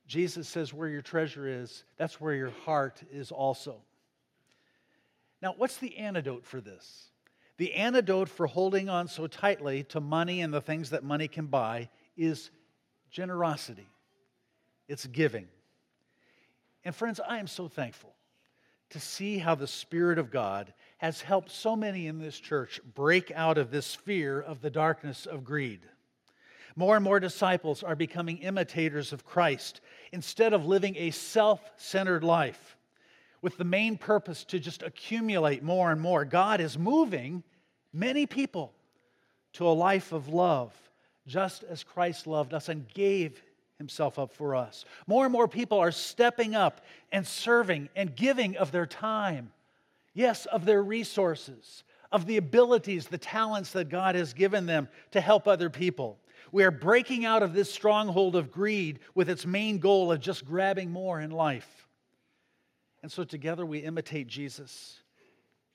Jesus 0.10 0.50
says, 0.50 0.74
Where 0.74 0.90
your 0.90 1.04
treasure 1.04 1.48
is, 1.48 1.84
that's 1.98 2.20
where 2.20 2.34
your 2.34 2.50
heart 2.66 3.02
is 3.14 3.32
also. 3.32 3.76
Now, 5.40 5.54
what's 5.56 5.78
the 5.78 5.98
antidote 5.98 6.46
for 6.46 6.60
this? 6.60 7.12
The 7.58 7.76
antidote 7.76 8.28
for 8.28 8.48
holding 8.48 8.90
on 8.90 9.08
so 9.08 9.28
tightly 9.28 9.84
to 9.86 10.02
money 10.02 10.42
and 10.42 10.52
the 10.52 10.62
things 10.62 10.90
that 10.90 11.04
money 11.04 11.28
can 11.28 11.46
buy 11.46 11.90
is 12.18 12.50
generosity, 13.12 13.88
it's 14.88 15.06
giving. 15.06 15.48
And 16.84 16.96
friends, 16.96 17.20
I 17.20 17.38
am 17.38 17.48
so 17.48 17.68
thankful 17.68 18.14
to 18.90 19.00
see 19.00 19.38
how 19.38 19.54
the 19.54 19.68
Spirit 19.68 20.18
of 20.18 20.32
God 20.32 20.74
has 20.98 21.22
helped 21.22 21.52
so 21.52 21.76
many 21.76 22.08
in 22.08 22.18
this 22.18 22.40
church 22.40 22.82
break 22.96 23.32
out 23.36 23.60
of 23.60 23.70
this 23.70 23.94
fear 23.94 24.42
of 24.42 24.62
the 24.62 24.72
darkness 24.72 25.28
of 25.28 25.44
greed. 25.44 25.82
More 26.76 26.96
and 26.96 27.04
more 27.04 27.20
disciples 27.20 27.84
are 27.84 27.96
becoming 27.96 28.38
imitators 28.40 29.14
of 29.14 29.26
Christ 29.26 29.82
instead 30.12 30.54
of 30.54 30.66
living 30.66 30.96
a 30.98 31.12
self 31.12 31.60
centered 31.78 32.24
life 32.24 32.78
with 33.42 33.58
the 33.58 33.64
main 33.64 33.98
purpose 33.98 34.44
to 34.46 34.60
just 34.60 34.84
accumulate 34.84 35.64
more 35.64 35.92
and 35.92 36.02
more. 36.02 36.26
God 36.26 36.62
is 36.62 36.78
moving 36.78 37.44
many 37.94 38.26
people 38.26 38.74
to 39.54 39.68
a 39.68 39.72
life 39.72 40.12
of 40.12 40.28
love, 40.28 40.74
just 41.26 41.64
as 41.64 41.84
Christ 41.84 42.28
loved 42.28 42.54
us 42.54 42.70
and 42.70 42.88
gave 42.94 43.42
himself 43.78 44.20
up 44.20 44.34
for 44.34 44.56
us. 44.56 44.86
More 45.08 45.26
and 45.26 45.32
more 45.32 45.48
people 45.48 45.80
are 45.80 45.92
stepping 45.92 46.54
up 46.54 46.82
and 47.12 47.26
serving 47.26 47.90
and 47.96 48.16
giving 48.16 48.58
of 48.58 48.72
their 48.72 48.86
time, 48.86 49.52
yes, 50.14 50.46
of 50.48 50.66
their 50.66 50.84
resources, 50.84 51.84
of 52.12 52.26
the 52.26 52.38
abilities, 52.38 53.08
the 53.08 53.18
talents 53.18 53.72
that 53.72 53.90
God 53.90 54.16
has 54.16 54.34
given 54.34 54.66
them 54.66 54.90
to 55.12 55.22
help 55.22 55.48
other 55.48 55.70
people. 55.70 56.20
We 56.52 56.64
are 56.64 56.72
breaking 56.72 57.26
out 57.26 57.44
of 57.44 57.54
this 57.54 57.72
stronghold 57.72 58.36
of 58.36 58.52
greed 58.52 59.00
with 59.14 59.30
its 59.30 59.46
main 59.46 59.80
goal 59.80 60.12
of 60.12 60.20
just 60.20 60.46
grabbing 60.46 60.92
more 60.92 61.20
in 61.20 61.32
life. 61.32 61.88
And 63.02 63.12
so 63.12 63.24
together 63.24 63.66
we 63.66 63.80
imitate 63.80 64.28
Jesus. 64.28 65.00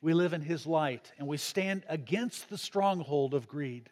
We 0.00 0.12
live 0.12 0.32
in 0.32 0.42
his 0.42 0.66
light 0.66 1.12
and 1.18 1.26
we 1.26 1.36
stand 1.36 1.84
against 1.88 2.50
the 2.50 2.58
stronghold 2.58 3.34
of 3.34 3.48
greed. 3.48 3.88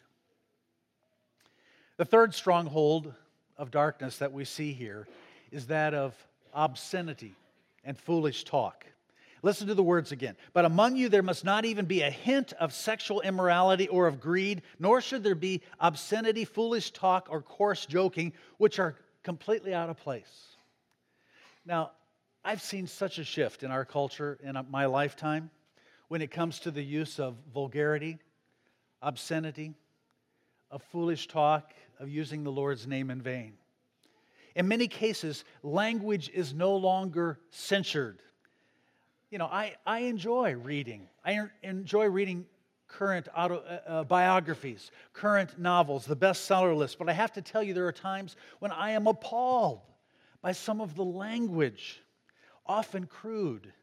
The 1.97 2.05
third 2.05 2.33
stronghold 2.33 3.13
of 3.57 3.71
darkness 3.71 4.17
that 4.17 4.31
we 4.33 4.45
see 4.45 4.73
here 4.73 5.07
is 5.51 5.67
that 5.67 5.93
of 5.93 6.15
obscenity 6.53 7.35
and 7.83 7.97
foolish 7.97 8.43
talk. 8.43 8.85
Listen 9.43 9.67
to 9.67 9.75
the 9.75 9.83
words 9.83 10.13
again. 10.13 10.37
But 10.53 10.63
among 10.63 10.95
you 10.95 11.09
there 11.09 11.21
must 11.21 11.43
not 11.43 11.65
even 11.65 11.85
be 11.85 12.01
a 12.01 12.09
hint 12.09 12.53
of 12.53 12.73
sexual 12.73 13.19
immorality 13.21 13.89
or 13.89 14.07
of 14.07 14.21
greed, 14.21 14.63
nor 14.79 15.01
should 15.01 15.21
there 15.21 15.35
be 15.35 15.61
obscenity, 15.81 16.45
foolish 16.45 16.91
talk, 16.91 17.27
or 17.29 17.41
coarse 17.41 17.85
joking, 17.85 18.31
which 18.57 18.79
are 18.79 18.95
completely 19.21 19.73
out 19.73 19.89
of 19.89 19.97
place. 19.97 20.55
Now, 21.65 21.91
I've 22.45 22.61
seen 22.61 22.87
such 22.87 23.19
a 23.19 23.23
shift 23.23 23.63
in 23.63 23.71
our 23.71 23.85
culture 23.85 24.39
in 24.41 24.57
my 24.69 24.85
lifetime 24.85 25.51
when 26.07 26.21
it 26.21 26.31
comes 26.31 26.59
to 26.61 26.71
the 26.71 26.83
use 26.83 27.19
of 27.19 27.35
vulgarity, 27.53 28.19
obscenity, 29.01 29.73
of 30.71 30.81
foolish 30.83 31.27
talk, 31.27 31.73
of 31.99 32.09
using 32.09 32.43
the 32.43 32.51
Lord's 32.51 32.87
name 32.87 33.11
in 33.11 33.21
vain. 33.21 33.53
In 34.55 34.67
many 34.67 34.87
cases, 34.87 35.43
language 35.63 36.29
is 36.33 36.53
no 36.53 36.75
longer 36.75 37.39
censured. 37.49 38.21
You 39.33 39.39
know, 39.39 39.47
I, 39.47 39.73
I 39.83 40.01
enjoy 40.01 40.53
reading. 40.53 41.07
I 41.25 41.39
enjoy 41.63 42.05
reading 42.05 42.45
current 42.87 43.27
auto, 43.35 43.63
uh, 43.67 43.79
uh, 43.87 44.03
biographies, 44.03 44.91
current 45.11 45.57
novels, 45.57 46.05
the 46.05 46.15
bestseller 46.15 46.77
list, 46.77 46.99
but 46.99 47.09
I 47.09 47.13
have 47.13 47.33
to 47.33 47.41
tell 47.41 47.63
you, 47.63 47.73
there 47.73 47.87
are 47.87 47.91
times 47.91 48.35
when 48.59 48.71
I 48.71 48.91
am 48.91 49.07
appalled 49.07 49.81
by 50.43 50.51
some 50.51 50.81
of 50.81 50.93
the 50.93 51.03
language, 51.03 52.03
often 52.67 53.07
crude 53.07 53.73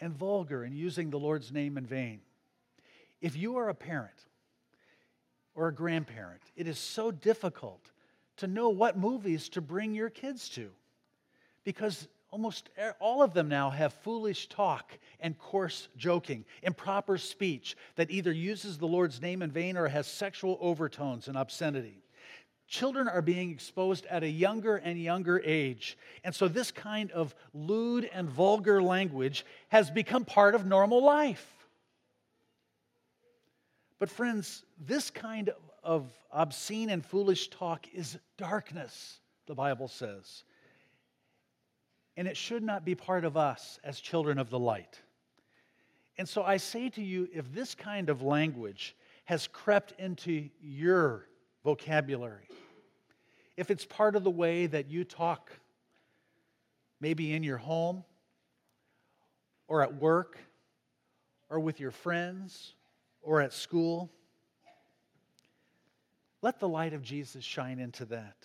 and 0.00 0.14
vulgar, 0.14 0.62
and 0.62 0.74
using 0.74 1.10
the 1.10 1.18
Lord's 1.18 1.52
name 1.52 1.76
in 1.76 1.84
vain. 1.84 2.20
If 3.20 3.36
you 3.36 3.58
are 3.58 3.68
a 3.68 3.74
parent 3.74 4.24
or 5.54 5.68
a 5.68 5.74
grandparent, 5.74 6.40
it 6.56 6.66
is 6.66 6.78
so 6.78 7.10
difficult 7.10 7.90
to 8.38 8.46
know 8.46 8.70
what 8.70 8.96
movies 8.96 9.50
to 9.50 9.60
bring 9.60 9.94
your 9.94 10.08
kids 10.08 10.48
to 10.48 10.70
because 11.64 12.08
almost 12.34 12.68
all 12.98 13.22
of 13.22 13.32
them 13.32 13.48
now 13.48 13.70
have 13.70 13.92
foolish 13.92 14.48
talk 14.48 14.98
and 15.20 15.38
coarse 15.38 15.86
joking, 15.96 16.44
improper 16.64 17.16
speech 17.16 17.76
that 17.94 18.10
either 18.10 18.32
uses 18.32 18.76
the 18.76 18.88
Lord's 18.88 19.22
name 19.22 19.40
in 19.40 19.52
vain 19.52 19.76
or 19.76 19.86
has 19.86 20.08
sexual 20.08 20.58
overtones 20.60 21.28
and 21.28 21.36
obscenity. 21.36 22.02
Children 22.66 23.06
are 23.06 23.22
being 23.22 23.52
exposed 23.52 24.04
at 24.06 24.24
a 24.24 24.28
younger 24.28 24.78
and 24.78 25.00
younger 25.00 25.40
age. 25.44 25.96
And 26.24 26.34
so, 26.34 26.48
this 26.48 26.72
kind 26.72 27.12
of 27.12 27.36
lewd 27.52 28.10
and 28.12 28.28
vulgar 28.28 28.82
language 28.82 29.46
has 29.68 29.88
become 29.88 30.24
part 30.24 30.56
of 30.56 30.66
normal 30.66 31.04
life. 31.04 31.48
But, 34.00 34.10
friends, 34.10 34.64
this 34.84 35.08
kind 35.08 35.50
of 35.84 36.10
obscene 36.32 36.90
and 36.90 37.06
foolish 37.06 37.46
talk 37.50 37.86
is 37.94 38.18
darkness, 38.38 39.20
the 39.46 39.54
Bible 39.54 39.86
says. 39.86 40.42
And 42.16 42.28
it 42.28 42.36
should 42.36 42.62
not 42.62 42.84
be 42.84 42.94
part 42.94 43.24
of 43.24 43.36
us 43.36 43.78
as 43.82 44.00
children 44.00 44.38
of 44.38 44.50
the 44.50 44.58
light. 44.58 45.00
And 46.16 46.28
so 46.28 46.42
I 46.42 46.58
say 46.58 46.88
to 46.90 47.02
you 47.02 47.28
if 47.32 47.52
this 47.52 47.74
kind 47.74 48.08
of 48.08 48.22
language 48.22 48.94
has 49.24 49.48
crept 49.48 49.94
into 49.98 50.48
your 50.60 51.26
vocabulary, 51.64 52.48
if 53.56 53.70
it's 53.70 53.84
part 53.84 54.16
of 54.16 54.24
the 54.24 54.30
way 54.30 54.66
that 54.66 54.90
you 54.90 55.04
talk, 55.04 55.50
maybe 57.00 57.32
in 57.32 57.42
your 57.42 57.58
home 57.58 58.04
or 59.66 59.82
at 59.82 59.94
work 59.96 60.38
or 61.50 61.58
with 61.58 61.80
your 61.80 61.90
friends 61.90 62.74
or 63.22 63.40
at 63.40 63.52
school, 63.52 64.10
let 66.42 66.60
the 66.60 66.68
light 66.68 66.92
of 66.92 67.02
Jesus 67.02 67.42
shine 67.42 67.78
into 67.78 68.04
that. 68.06 68.36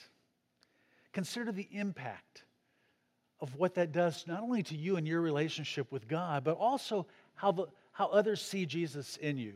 Consider 1.11 1.51
the 1.51 1.67
impact 1.71 2.43
of 3.41 3.55
what 3.55 3.75
that 3.75 3.91
does, 3.91 4.25
not 4.27 4.41
only 4.41 4.63
to 4.63 4.75
you 4.75 4.97
and 4.97 5.07
your 5.07 5.21
relationship 5.21 5.91
with 5.91 6.07
God, 6.07 6.43
but 6.43 6.57
also 6.57 7.05
how, 7.35 7.51
the, 7.51 7.67
how 7.91 8.07
others 8.07 8.41
see 8.41 8.65
Jesus 8.65 9.17
in 9.17 9.37
you. 9.37 9.53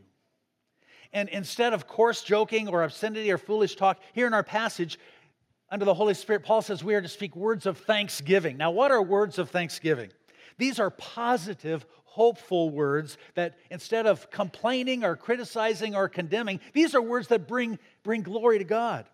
And 1.12 1.28
instead 1.28 1.72
of 1.72 1.86
coarse 1.86 2.22
joking 2.22 2.68
or 2.68 2.82
obscenity 2.82 3.30
or 3.30 3.38
foolish 3.38 3.76
talk, 3.76 4.00
here 4.12 4.26
in 4.26 4.34
our 4.34 4.42
passage, 4.42 4.98
under 5.70 5.84
the 5.84 5.94
Holy 5.94 6.14
Spirit, 6.14 6.44
Paul 6.44 6.62
says 6.62 6.82
we 6.82 6.94
are 6.94 7.02
to 7.02 7.08
speak 7.08 7.36
words 7.36 7.66
of 7.66 7.78
thanksgiving. 7.78 8.56
Now, 8.56 8.70
what 8.70 8.90
are 8.90 9.02
words 9.02 9.38
of 9.38 9.50
thanksgiving? 9.50 10.10
These 10.56 10.78
are 10.78 10.90
positive, 10.90 11.84
hopeful 12.04 12.70
words 12.70 13.18
that 13.34 13.58
instead 13.70 14.06
of 14.06 14.30
complaining 14.30 15.04
or 15.04 15.16
criticizing 15.16 15.94
or 15.94 16.08
condemning, 16.08 16.60
these 16.72 16.94
are 16.94 17.02
words 17.02 17.28
that 17.28 17.48
bring, 17.48 17.78
bring 18.02 18.22
glory 18.22 18.58
to 18.58 18.64
God. 18.64 19.06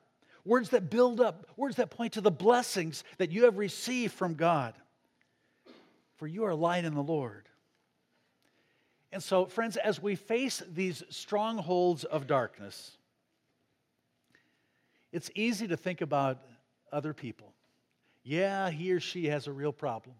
Words 0.44 0.70
that 0.70 0.90
build 0.90 1.20
up, 1.20 1.47
words 1.56 1.76
that 1.76 1.90
point 1.90 2.14
to 2.14 2.20
the 2.20 2.30
blessings 2.30 3.04
that 3.18 3.30
you 3.30 3.44
have 3.44 3.59
received 3.59 4.14
from 4.14 4.35
God. 4.35 4.74
For 6.16 6.26
you 6.26 6.44
are 6.44 6.55
light 6.55 6.85
in 6.85 6.94
the 6.94 7.03
Lord. 7.03 7.48
And 9.12 9.22
so, 9.22 9.46
friends, 9.46 9.76
as 9.76 10.00
we 10.00 10.14
face 10.14 10.62
these 10.72 11.03
strongholds 11.09 12.05
of 12.05 12.26
darkness, 12.26 12.96
it's 15.12 15.31
easy 15.35 15.66
to 15.68 15.76
think 15.76 16.00
about 16.00 16.38
other 16.92 17.12
people. 17.12 17.53
Yeah, 18.22 18.70
he 18.70 18.92
or 18.92 19.00
she 19.00 19.26
has 19.26 19.46
a 19.46 19.53
real 19.53 19.72
problem. 19.72 20.16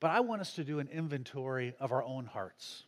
But 0.00 0.12
I 0.12 0.20
want 0.20 0.40
us 0.40 0.54
to 0.54 0.64
do 0.64 0.78
an 0.78 0.88
inventory 0.92 1.74
of 1.80 1.90
our 1.90 2.04
own 2.04 2.26
hearts. 2.26 2.84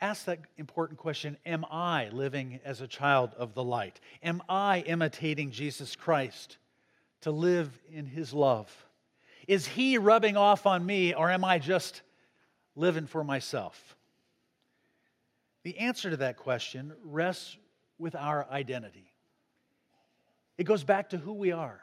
Ask 0.00 0.24
that 0.24 0.40
important 0.56 0.98
question 0.98 1.36
Am 1.44 1.64
I 1.70 2.08
living 2.08 2.60
as 2.64 2.80
a 2.80 2.86
child 2.86 3.34
of 3.36 3.54
the 3.54 3.64
light? 3.64 4.00
Am 4.22 4.42
I 4.48 4.80
imitating 4.80 5.50
Jesus 5.50 5.94
Christ 5.94 6.56
to 7.22 7.30
live 7.30 7.70
in 7.92 8.06
his 8.06 8.32
love? 8.32 8.70
Is 9.46 9.66
he 9.66 9.98
rubbing 9.98 10.36
off 10.36 10.66
on 10.66 10.84
me, 10.84 11.14
or 11.14 11.30
am 11.30 11.44
I 11.44 11.58
just 11.58 12.02
living 12.76 13.06
for 13.06 13.24
myself? 13.24 13.96
The 15.64 15.76
answer 15.78 16.10
to 16.10 16.16
that 16.18 16.38
question 16.38 16.92
rests 17.04 17.56
with 17.98 18.14
our 18.14 18.46
identity. 18.50 19.12
It 20.56 20.64
goes 20.64 20.84
back 20.84 21.10
to 21.10 21.18
who 21.18 21.34
we 21.34 21.52
are. 21.52 21.80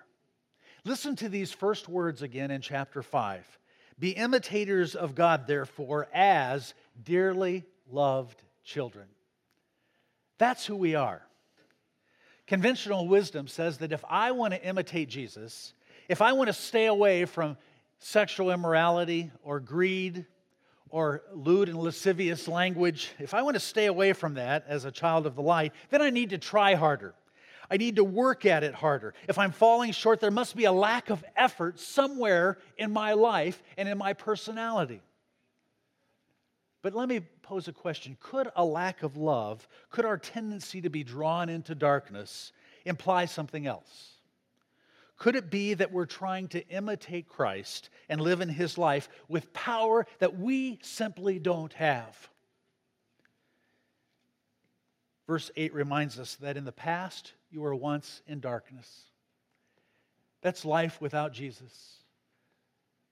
Listen 0.84 1.16
to 1.18 1.30
these 1.30 1.52
first 1.52 1.88
words 1.88 2.22
again 2.22 2.50
in 2.50 2.62
chapter 2.62 3.04
5. 3.04 3.60
Be 4.00 4.12
imitators 4.12 4.96
of 4.96 5.14
God, 5.14 5.46
therefore, 5.46 6.08
as 6.14 6.74
dearly 7.04 7.66
loved 7.92 8.42
children. 8.64 9.08
That's 10.38 10.66
who 10.66 10.76
we 10.76 10.96
are. 10.96 11.22
Conventional 12.46 13.08
wisdom 13.08 13.48
says 13.48 13.80
that 13.80 13.92
if 13.92 14.04
I 14.10 14.32
want 14.32 14.54
to 14.54 14.64
imitate 14.64 15.10
Jesus, 15.10 15.74
if 16.08 16.22
I 16.22 16.34
want 16.34 16.48
to 16.48 16.54
stay 16.54 16.86
away 16.86 17.26
from 17.26 17.58
sexual 18.00 18.52
immorality 18.52 19.32
or 19.44 19.60
greed 19.60 20.26
or 20.90 21.24
lewd 21.34 21.68
and 21.68 21.78
lascivious 21.78 22.48
language, 22.48 23.12
if 23.20 23.34
I 23.34 23.42
want 23.42 23.56
to 23.56 23.60
stay 23.60 23.88
away 23.88 24.14
from 24.14 24.36
that 24.36 24.66
as 24.68 24.86
a 24.86 24.92
child 24.92 25.26
of 25.26 25.36
the 25.36 25.42
light, 25.42 25.74
then 25.90 26.02
I 26.02 26.10
need 26.10 26.30
to 26.30 26.38
try 26.38 26.76
harder. 26.76 27.14
I 27.70 27.76
need 27.76 27.98
to 27.98 28.04
work 28.04 28.46
at 28.46 28.64
it 28.64 28.74
harder. 28.74 29.14
If 29.28 29.38
I'm 29.38 29.52
falling 29.52 29.92
short, 29.92 30.22
there 30.22 30.32
must 30.32 30.56
be 30.56 30.64
a 30.64 30.72
lack 30.72 31.10
of 31.10 31.24
effort 31.36 31.80
somewhere 31.80 32.58
in 32.78 32.92
my 32.92 33.14
life 33.14 33.62
and 33.76 33.90
in 33.90 33.98
my 33.98 34.14
personality. 34.14 35.02
But 36.82 36.96
let 36.96 37.10
me 37.10 37.22
pose 37.48 37.70
a 37.70 37.74
question 37.74 38.18
Could 38.20 38.50
a 38.56 38.66
lack 38.66 39.04
of 39.04 39.16
love, 39.16 39.68
could 39.90 40.06
our 40.06 40.18
tendency 40.18 40.82
to 40.82 40.90
be 40.90 41.04
drawn 41.04 41.48
into 41.50 41.74
darkness 41.74 42.52
imply 42.86 43.26
something 43.26 43.66
else? 43.66 44.16
Could 45.18 45.36
it 45.36 45.50
be 45.50 45.74
that 45.74 45.92
we're 45.92 46.06
trying 46.06 46.48
to 46.50 46.68
imitate 46.68 47.28
Christ 47.28 47.90
and 48.08 48.22
live 48.22 48.42
in 48.42 48.50
his 48.50 48.78
life 48.78 49.10
with 49.28 49.52
power 49.54 50.06
that 50.20 50.38
we 50.38 50.78
simply 50.84 51.40
don't 51.40 51.74
have? 51.74 52.30
Verse 55.26 55.50
8 55.56 55.74
reminds 55.74 56.20
us 56.20 56.36
that 56.36 56.56
in 56.56 56.66
the 56.66 56.72
past, 56.72 57.34
you 57.50 57.62
were 57.62 57.74
once 57.74 58.22
in 58.28 58.40
darkness. 58.40 59.06
That's 60.42 60.66
life 60.66 61.02
without 61.02 61.34
Jesus. 61.34 61.98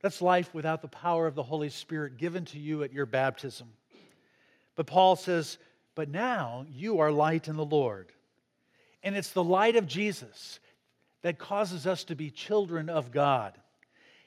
That's 0.01 0.21
life 0.21 0.53
without 0.53 0.81
the 0.81 0.87
power 0.87 1.25
of 1.25 1.35
the 1.35 1.43
Holy 1.43 1.69
Spirit 1.69 2.17
given 2.17 2.45
to 2.45 2.59
you 2.59 2.83
at 2.83 2.93
your 2.93 3.07
baptism. 3.07 3.69
But 4.75 4.87
Paul 4.87 5.15
says, 5.15 5.57
But 5.95 6.09
now 6.09 6.65
you 6.69 6.99
are 6.99 7.11
light 7.11 7.47
in 7.47 7.55
the 7.55 7.65
Lord. 7.65 8.11
And 9.03 9.15
it's 9.15 9.31
the 9.31 9.43
light 9.43 9.75
of 9.75 9.87
Jesus 9.87 10.59
that 11.21 11.37
causes 11.37 11.87
us 11.87 12.03
to 12.05 12.15
be 12.15 12.29
children 12.29 12.89
of 12.89 13.11
God. 13.11 13.57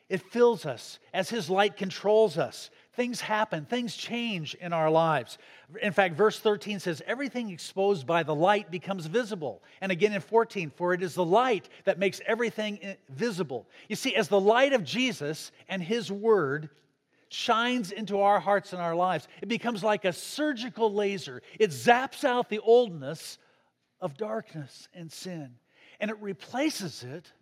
It 0.08 0.22
fills 0.22 0.64
us 0.64 0.98
as 1.12 1.28
His 1.28 1.50
light 1.50 1.76
controls 1.76 2.38
us. 2.38 2.70
Things 2.94 3.20
happen, 3.20 3.66
things 3.66 3.94
change 3.94 4.54
in 4.54 4.72
our 4.72 4.90
lives. 4.90 5.38
In 5.82 5.92
fact, 5.92 6.16
verse 6.16 6.40
13 6.40 6.80
says, 6.80 7.02
Everything 7.06 7.50
exposed 7.50 8.06
by 8.06 8.22
the 8.22 8.34
light 8.34 8.70
becomes 8.70 9.06
visible. 9.06 9.62
And 9.80 9.92
again 9.92 10.12
in 10.12 10.20
14, 10.20 10.72
for 10.74 10.94
it 10.94 11.02
is 11.02 11.14
the 11.14 11.24
light 11.24 11.68
that 11.84 11.98
makes 11.98 12.20
everything 12.26 12.96
visible. 13.10 13.68
You 13.88 13.96
see, 13.96 14.14
as 14.16 14.28
the 14.28 14.40
light 14.40 14.72
of 14.72 14.82
Jesus 14.82 15.52
and 15.68 15.82
His 15.82 16.10
Word 16.10 16.70
shines 17.28 17.92
into 17.92 18.20
our 18.20 18.40
hearts 18.40 18.72
and 18.72 18.80
our 18.80 18.94
lives, 18.94 19.28
it 19.42 19.48
becomes 19.48 19.82
like 19.82 20.04
a 20.04 20.12
surgical 20.12 20.92
laser. 20.92 21.42
It 21.58 21.70
zaps 21.70 22.24
out 22.24 22.48
the 22.48 22.60
oldness 22.60 23.38
of 24.00 24.16
darkness 24.16 24.88
and 24.94 25.10
sin, 25.10 25.54
and 26.00 26.10
it 26.10 26.18
replaces 26.20 27.02
it 27.02 27.32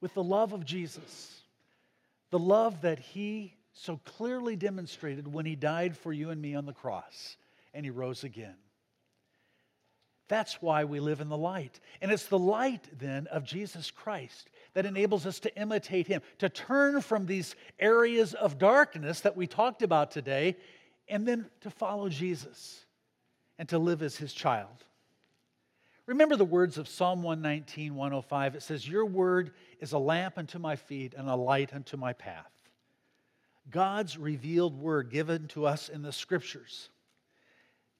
with 0.00 0.14
the 0.14 0.22
love 0.22 0.52
of 0.52 0.64
Jesus. 0.64 1.42
The 2.30 2.38
love 2.38 2.82
that 2.82 2.98
He 2.98 3.54
so 3.78 4.00
clearly 4.04 4.56
demonstrated 4.56 5.32
when 5.32 5.46
he 5.46 5.54
died 5.54 5.96
for 5.96 6.12
you 6.12 6.30
and 6.30 6.42
me 6.42 6.54
on 6.54 6.66
the 6.66 6.72
cross 6.72 7.36
and 7.72 7.84
he 7.84 7.90
rose 7.90 8.24
again. 8.24 8.56
That's 10.26 10.60
why 10.60 10.84
we 10.84 11.00
live 11.00 11.20
in 11.20 11.28
the 11.28 11.36
light. 11.36 11.80
And 12.02 12.10
it's 12.10 12.26
the 12.26 12.38
light 12.38 12.86
then 12.98 13.28
of 13.28 13.44
Jesus 13.44 13.90
Christ 13.90 14.50
that 14.78 14.86
enables 14.86 15.26
us 15.26 15.40
to 15.40 15.60
imitate 15.60 16.06
him, 16.06 16.22
to 16.38 16.48
turn 16.48 17.00
from 17.00 17.26
these 17.26 17.56
areas 17.80 18.32
of 18.34 18.58
darkness 18.58 19.22
that 19.22 19.36
we 19.36 19.44
talked 19.44 19.82
about 19.82 20.12
today, 20.12 20.56
and 21.08 21.26
then 21.26 21.46
to 21.62 21.68
follow 21.68 22.08
Jesus 22.08 22.86
and 23.58 23.68
to 23.70 23.76
live 23.76 24.02
as 24.02 24.16
his 24.16 24.32
child. 24.32 24.84
Remember 26.06 26.36
the 26.36 26.44
words 26.44 26.78
of 26.78 26.86
Psalm 26.86 27.24
119, 27.24 27.96
105. 27.96 28.54
It 28.54 28.62
says, 28.62 28.86
Your 28.86 29.04
word 29.04 29.50
is 29.80 29.90
a 29.90 29.98
lamp 29.98 30.38
unto 30.38 30.60
my 30.60 30.76
feet 30.76 31.12
and 31.18 31.28
a 31.28 31.34
light 31.34 31.74
unto 31.74 31.96
my 31.96 32.12
path. 32.12 32.52
God's 33.68 34.16
revealed 34.16 34.80
word 34.80 35.10
given 35.10 35.48
to 35.48 35.66
us 35.66 35.88
in 35.88 36.02
the 36.02 36.12
scriptures 36.12 36.88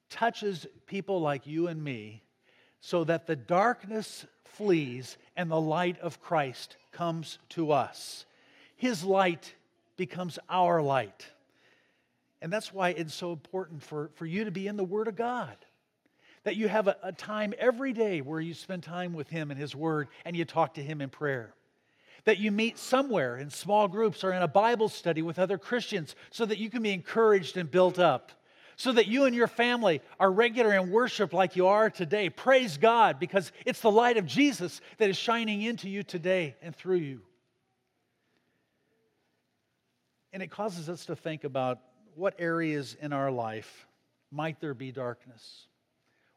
touches 0.09 0.65
people 0.85 1.19
like 1.19 1.45
you 1.45 1.67
and 1.67 1.83
me 1.83 2.23
so 2.79 3.03
that 3.03 3.27
the 3.27 3.35
darkness 3.35 4.25
flees 4.49 5.17
and 5.35 5.49
the 5.49 5.59
light 5.59 5.99
of 5.99 6.21
Christ 6.21 6.77
comes 6.91 7.39
to 7.49 7.71
us. 7.71 8.25
His 8.75 9.03
light 9.03 9.53
becomes 9.97 10.39
our 10.49 10.81
light. 10.81 11.27
And 12.41 12.51
that's 12.51 12.73
why 12.73 12.89
it's 12.89 13.13
so 13.13 13.31
important 13.31 13.83
for, 13.83 14.11
for 14.15 14.25
you 14.25 14.45
to 14.45 14.51
be 14.51 14.67
in 14.67 14.77
the 14.77 14.83
Word 14.83 15.07
of 15.07 15.15
God. 15.15 15.55
That 16.43 16.55
you 16.55 16.69
have 16.69 16.87
a, 16.87 16.95
a 17.03 17.11
time 17.11 17.53
every 17.57 17.91
day 17.91 18.21
where 18.21 18.39
you 18.39 18.53
spend 18.53 18.83
time 18.83 19.13
with 19.13 19.29
Him 19.29 19.51
and 19.51 19.59
His 19.59 19.75
Word 19.75 20.07
and 20.23 20.35
you 20.35 20.45
talk 20.45 20.75
to 20.75 20.83
Him 20.83 21.01
in 21.01 21.09
prayer 21.09 21.53
that 22.25 22.37
you 22.37 22.51
meet 22.51 22.77
somewhere 22.77 23.37
in 23.37 23.49
small 23.49 23.87
groups 23.87 24.23
or 24.23 24.33
in 24.33 24.41
a 24.41 24.47
Bible 24.47 24.89
study 24.89 25.21
with 25.21 25.39
other 25.39 25.57
Christians 25.57 26.15
so 26.31 26.45
that 26.45 26.57
you 26.57 26.69
can 26.69 26.83
be 26.83 26.91
encouraged 26.91 27.57
and 27.57 27.69
built 27.69 27.99
up, 27.99 28.31
so 28.79 28.93
that 28.93 29.07
you 29.07 29.25
and 29.25 29.35
your 29.35 29.47
family 29.47 29.99
are 30.21 30.31
regular 30.31 30.73
in 30.73 30.89
worship 30.89 31.33
like 31.33 31.57
you 31.57 31.67
are 31.67 31.89
today. 31.89 32.29
Praise 32.29 32.77
God 32.77 33.19
because 33.19 33.51
it's 33.65 33.81
the 33.81 33.91
light 33.91 34.15
of 34.15 34.25
Jesus 34.25 34.79
that 34.99 35.09
is 35.09 35.17
shining 35.17 35.61
into 35.61 35.89
you 35.89 36.01
today 36.01 36.55
and 36.61 36.73
through 36.73 36.95
you. 36.95 37.19
And 40.31 40.41
it 40.41 40.49
causes 40.49 40.87
us 40.87 41.07
to 41.07 41.15
think 41.17 41.43
about 41.43 41.79
what 42.15 42.35
areas 42.39 42.95
in 43.01 43.11
our 43.11 43.29
life 43.29 43.85
might 44.31 44.61
there 44.61 44.73
be 44.73 44.93
darkness 44.93 45.67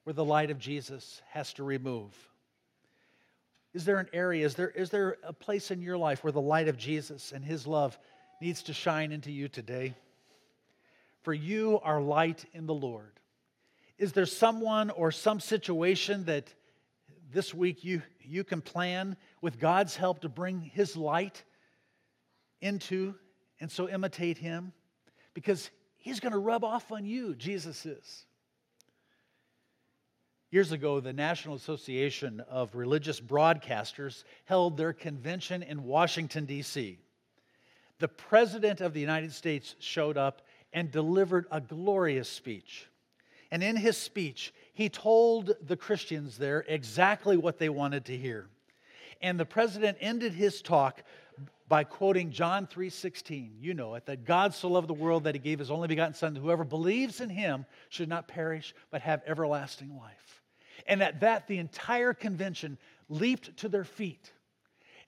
where 0.02 0.14
the 0.14 0.24
light 0.24 0.50
of 0.50 0.58
Jesus 0.58 1.22
has 1.30 1.52
to 1.52 1.62
remove. 1.62 2.12
Is 3.72 3.84
there 3.84 4.00
an 4.00 4.08
area, 4.12 4.44
is 4.44 4.56
there, 4.56 4.70
is 4.70 4.90
there 4.90 5.16
a 5.22 5.32
place 5.32 5.70
in 5.70 5.80
your 5.80 5.96
life 5.96 6.24
where 6.24 6.32
the 6.32 6.40
light 6.40 6.66
of 6.66 6.76
Jesus 6.76 7.30
and 7.30 7.44
his 7.44 7.68
love 7.68 7.96
needs 8.40 8.64
to 8.64 8.72
shine 8.72 9.12
into 9.12 9.30
you 9.30 9.46
today? 9.46 9.94
For 11.22 11.32
you 11.32 11.80
are 11.82 12.00
light 12.00 12.44
in 12.52 12.66
the 12.66 12.74
Lord. 12.74 13.12
Is 13.98 14.12
there 14.12 14.26
someone 14.26 14.90
or 14.90 15.12
some 15.12 15.38
situation 15.38 16.24
that 16.24 16.52
this 17.32 17.54
week 17.54 17.84
you, 17.84 18.02
you 18.20 18.44
can 18.44 18.60
plan 18.60 19.16
with 19.40 19.58
God's 19.58 19.96
help 19.96 20.20
to 20.20 20.28
bring 20.28 20.60
his 20.60 20.96
light 20.96 21.44
into 22.60 23.14
and 23.60 23.70
so 23.70 23.88
imitate 23.88 24.38
him? 24.38 24.72
Because 25.34 25.70
he's 25.96 26.20
going 26.20 26.32
to 26.32 26.38
rub 26.38 26.64
off 26.64 26.90
on 26.90 27.06
you, 27.06 27.34
Jesus 27.34 27.86
is. 27.86 28.26
Years 30.50 30.72
ago, 30.72 31.00
the 31.00 31.14
National 31.14 31.54
Association 31.54 32.40
of 32.40 32.74
Religious 32.74 33.20
Broadcasters 33.20 34.24
held 34.44 34.76
their 34.76 34.92
convention 34.92 35.62
in 35.62 35.84
Washington, 35.84 36.44
D.C. 36.44 36.98
The 38.00 38.08
President 38.08 38.82
of 38.82 38.92
the 38.92 39.00
United 39.00 39.32
States 39.32 39.76
showed 39.78 40.18
up 40.18 40.42
and 40.72 40.90
delivered 40.90 41.46
a 41.50 41.60
glorious 41.60 42.28
speech. 42.28 42.86
And 43.50 43.62
in 43.62 43.76
his 43.76 43.96
speech, 43.96 44.54
he 44.72 44.88
told 44.88 45.52
the 45.60 45.76
Christians 45.76 46.38
there 46.38 46.64
exactly 46.66 47.36
what 47.36 47.58
they 47.58 47.68
wanted 47.68 48.06
to 48.06 48.16
hear. 48.16 48.48
And 49.20 49.38
the 49.38 49.44
president 49.44 49.98
ended 50.00 50.32
his 50.32 50.62
talk 50.62 51.02
by 51.68 51.84
quoting 51.84 52.30
John 52.30 52.66
3:16. 52.66 53.56
You 53.60 53.74
know 53.74 53.94
it, 53.94 54.06
that 54.06 54.24
God 54.24 54.54
so 54.54 54.68
loved 54.68 54.88
the 54.88 54.94
world 54.94 55.24
that 55.24 55.34
he 55.34 55.38
gave 55.38 55.58
his 55.58 55.70
only 55.70 55.88
begotten 55.88 56.14
son, 56.14 56.34
whoever 56.34 56.64
believes 56.64 57.20
in 57.20 57.30
him 57.30 57.66
should 57.88 58.08
not 58.08 58.28
perish 58.28 58.74
but 58.90 59.02
have 59.02 59.22
everlasting 59.26 59.96
life. 59.96 60.42
And 60.86 61.02
at 61.02 61.20
that, 61.20 61.46
the 61.46 61.58
entire 61.58 62.12
convention 62.12 62.78
leaped 63.08 63.56
to 63.58 63.68
their 63.68 63.84
feet. 63.84 64.32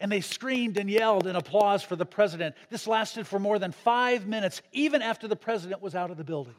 And 0.00 0.10
they 0.10 0.20
screamed 0.20 0.76
and 0.76 0.90
yelled 0.90 1.26
in 1.26 1.36
applause 1.36 1.82
for 1.82 1.96
the 1.96 2.06
president. 2.06 2.54
This 2.70 2.86
lasted 2.86 3.26
for 3.26 3.38
more 3.38 3.58
than 3.58 3.72
five 3.72 4.26
minutes, 4.26 4.62
even 4.72 5.02
after 5.02 5.28
the 5.28 5.36
president 5.36 5.82
was 5.82 5.94
out 5.94 6.10
of 6.10 6.16
the 6.16 6.24
building. 6.24 6.54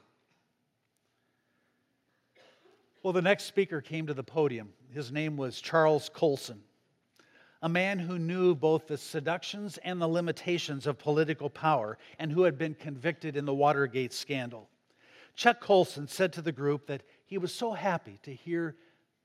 Well, 3.03 3.13
the 3.13 3.21
next 3.21 3.43
speaker 3.43 3.81
came 3.81 4.07
to 4.07 4.15
the 4.15 4.23
podium. 4.23 4.73
His 4.91 5.11
name 5.11 5.37
was 5.37 5.61
Charles 5.61 6.09
Colson, 6.09 6.61
a 7.61 7.69
man 7.69 7.99
who 7.99 8.17
knew 8.17 8.55
both 8.55 8.87
the 8.87 8.97
seductions 8.97 9.77
and 9.83 10.01
the 10.01 10.07
limitations 10.07 10.87
of 10.87 10.97
political 10.97 11.49
power 11.49 11.99
and 12.17 12.31
who 12.31 12.43
had 12.43 12.57
been 12.57 12.73
convicted 12.73 13.37
in 13.37 13.45
the 13.45 13.53
Watergate 13.53 14.11
scandal. 14.11 14.69
Chuck 15.35 15.59
Colson 15.59 16.07
said 16.07 16.33
to 16.33 16.41
the 16.41 16.51
group 16.51 16.87
that 16.87 17.03
he 17.25 17.37
was 17.37 17.53
so 17.53 17.73
happy 17.73 18.19
to 18.23 18.33
hear 18.33 18.75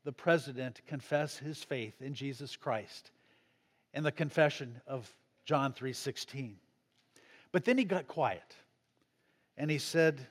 the 0.04 0.12
president 0.12 0.82
confess 0.86 1.38
his 1.38 1.62
faith 1.62 2.02
in 2.02 2.12
Jesus 2.12 2.56
Christ 2.56 3.12
and 3.94 4.04
the 4.04 4.12
confession 4.12 4.80
of 4.86 5.12
John 5.44 5.72
3:16. 5.72 6.58
But 7.52 7.64
then 7.64 7.78
he 7.78 7.84
got 7.84 8.06
quiet 8.06 8.56
and 9.56 9.70
he 9.70 9.78
said, 9.78 10.26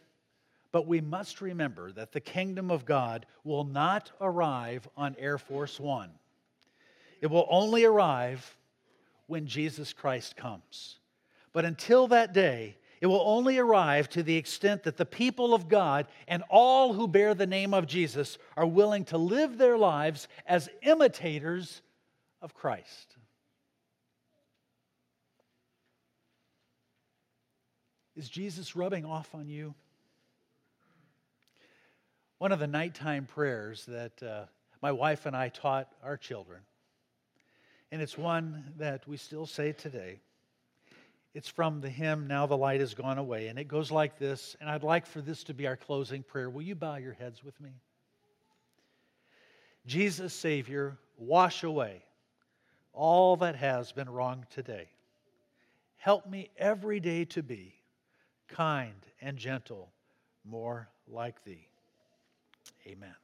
"But 0.71 0.87
we 0.87 1.01
must 1.01 1.41
remember 1.41 1.91
that 1.91 2.11
the 2.11 2.21
kingdom 2.21 2.71
of 2.71 2.85
God 2.85 3.25
will 3.43 3.63
not 3.63 4.11
arrive 4.21 4.87
on 4.95 5.15
Air 5.17 5.37
Force 5.37 5.79
1. 5.79 6.17
It 7.21 7.27
will 7.27 7.47
only 7.49 7.83
arrive 7.83 8.57
when 9.27 9.45
Jesus 9.45 9.93
Christ 9.93 10.35
comes. 10.35 10.99
But 11.51 11.65
until 11.65 12.07
that 12.07 12.33
day, 12.33 12.77
it 13.01 13.07
will 13.07 13.21
only 13.21 13.57
arrive 13.57 14.09
to 14.09 14.23
the 14.23 14.35
extent 14.35 14.83
that 14.83 14.97
the 14.97 15.05
people 15.05 15.53
of 15.53 15.67
God 15.67 16.07
and 16.27 16.43
all 16.49 16.93
who 16.93 17.07
bear 17.07 17.33
the 17.33 17.47
name 17.47 17.73
of 17.73 17.87
Jesus 17.87 18.37
are 18.57 18.65
willing 18.65 19.05
to 19.05 19.17
live 19.17 19.57
their 19.57 19.77
lives 19.77 20.27
as 20.45 20.69
imitators 20.81 21.81
of 22.41 22.53
Christ. 22.53 23.15
Is 28.19 28.27
Jesus 28.27 28.75
rubbing 28.75 29.05
off 29.05 29.33
on 29.33 29.47
you? 29.47 29.73
One 32.37 32.51
of 32.51 32.59
the 32.59 32.67
nighttime 32.67 33.25
prayers 33.25 33.85
that 33.85 34.21
uh, 34.21 34.43
my 34.81 34.91
wife 34.91 35.25
and 35.25 35.33
I 35.33 35.47
taught 35.47 35.87
our 36.03 36.17
children, 36.17 36.59
and 37.93 38.01
it's 38.01 38.17
one 38.17 38.73
that 38.77 39.07
we 39.07 39.15
still 39.15 39.45
say 39.45 39.71
today 39.71 40.19
it's 41.33 41.47
from 41.47 41.79
the 41.79 41.87
hymn, 41.87 42.27
Now 42.27 42.45
the 42.45 42.57
Light 42.57 42.81
Has 42.81 42.93
Gone 42.93 43.19
Away. 43.19 43.47
And 43.47 43.57
it 43.57 43.69
goes 43.69 43.89
like 43.89 44.19
this, 44.19 44.57
and 44.59 44.69
I'd 44.69 44.83
like 44.83 45.05
for 45.05 45.21
this 45.21 45.45
to 45.45 45.53
be 45.53 45.65
our 45.65 45.77
closing 45.77 46.21
prayer. 46.21 46.49
Will 46.49 46.61
you 46.61 46.75
bow 46.75 46.95
your 46.97 47.13
heads 47.13 47.41
with 47.41 47.57
me? 47.61 47.71
Jesus, 49.85 50.33
Savior, 50.33 50.97
wash 51.17 51.63
away 51.63 52.03
all 52.91 53.37
that 53.37 53.55
has 53.55 53.93
been 53.93 54.09
wrong 54.09 54.45
today. 54.49 54.89
Help 55.95 56.29
me 56.29 56.49
every 56.57 56.99
day 56.99 57.23
to 57.23 57.41
be 57.41 57.78
kind 58.49 59.05
and 59.21 59.37
gentle, 59.37 59.91
more 60.43 60.89
like 61.07 61.43
Thee. 61.43 61.67
Amen. 62.87 63.15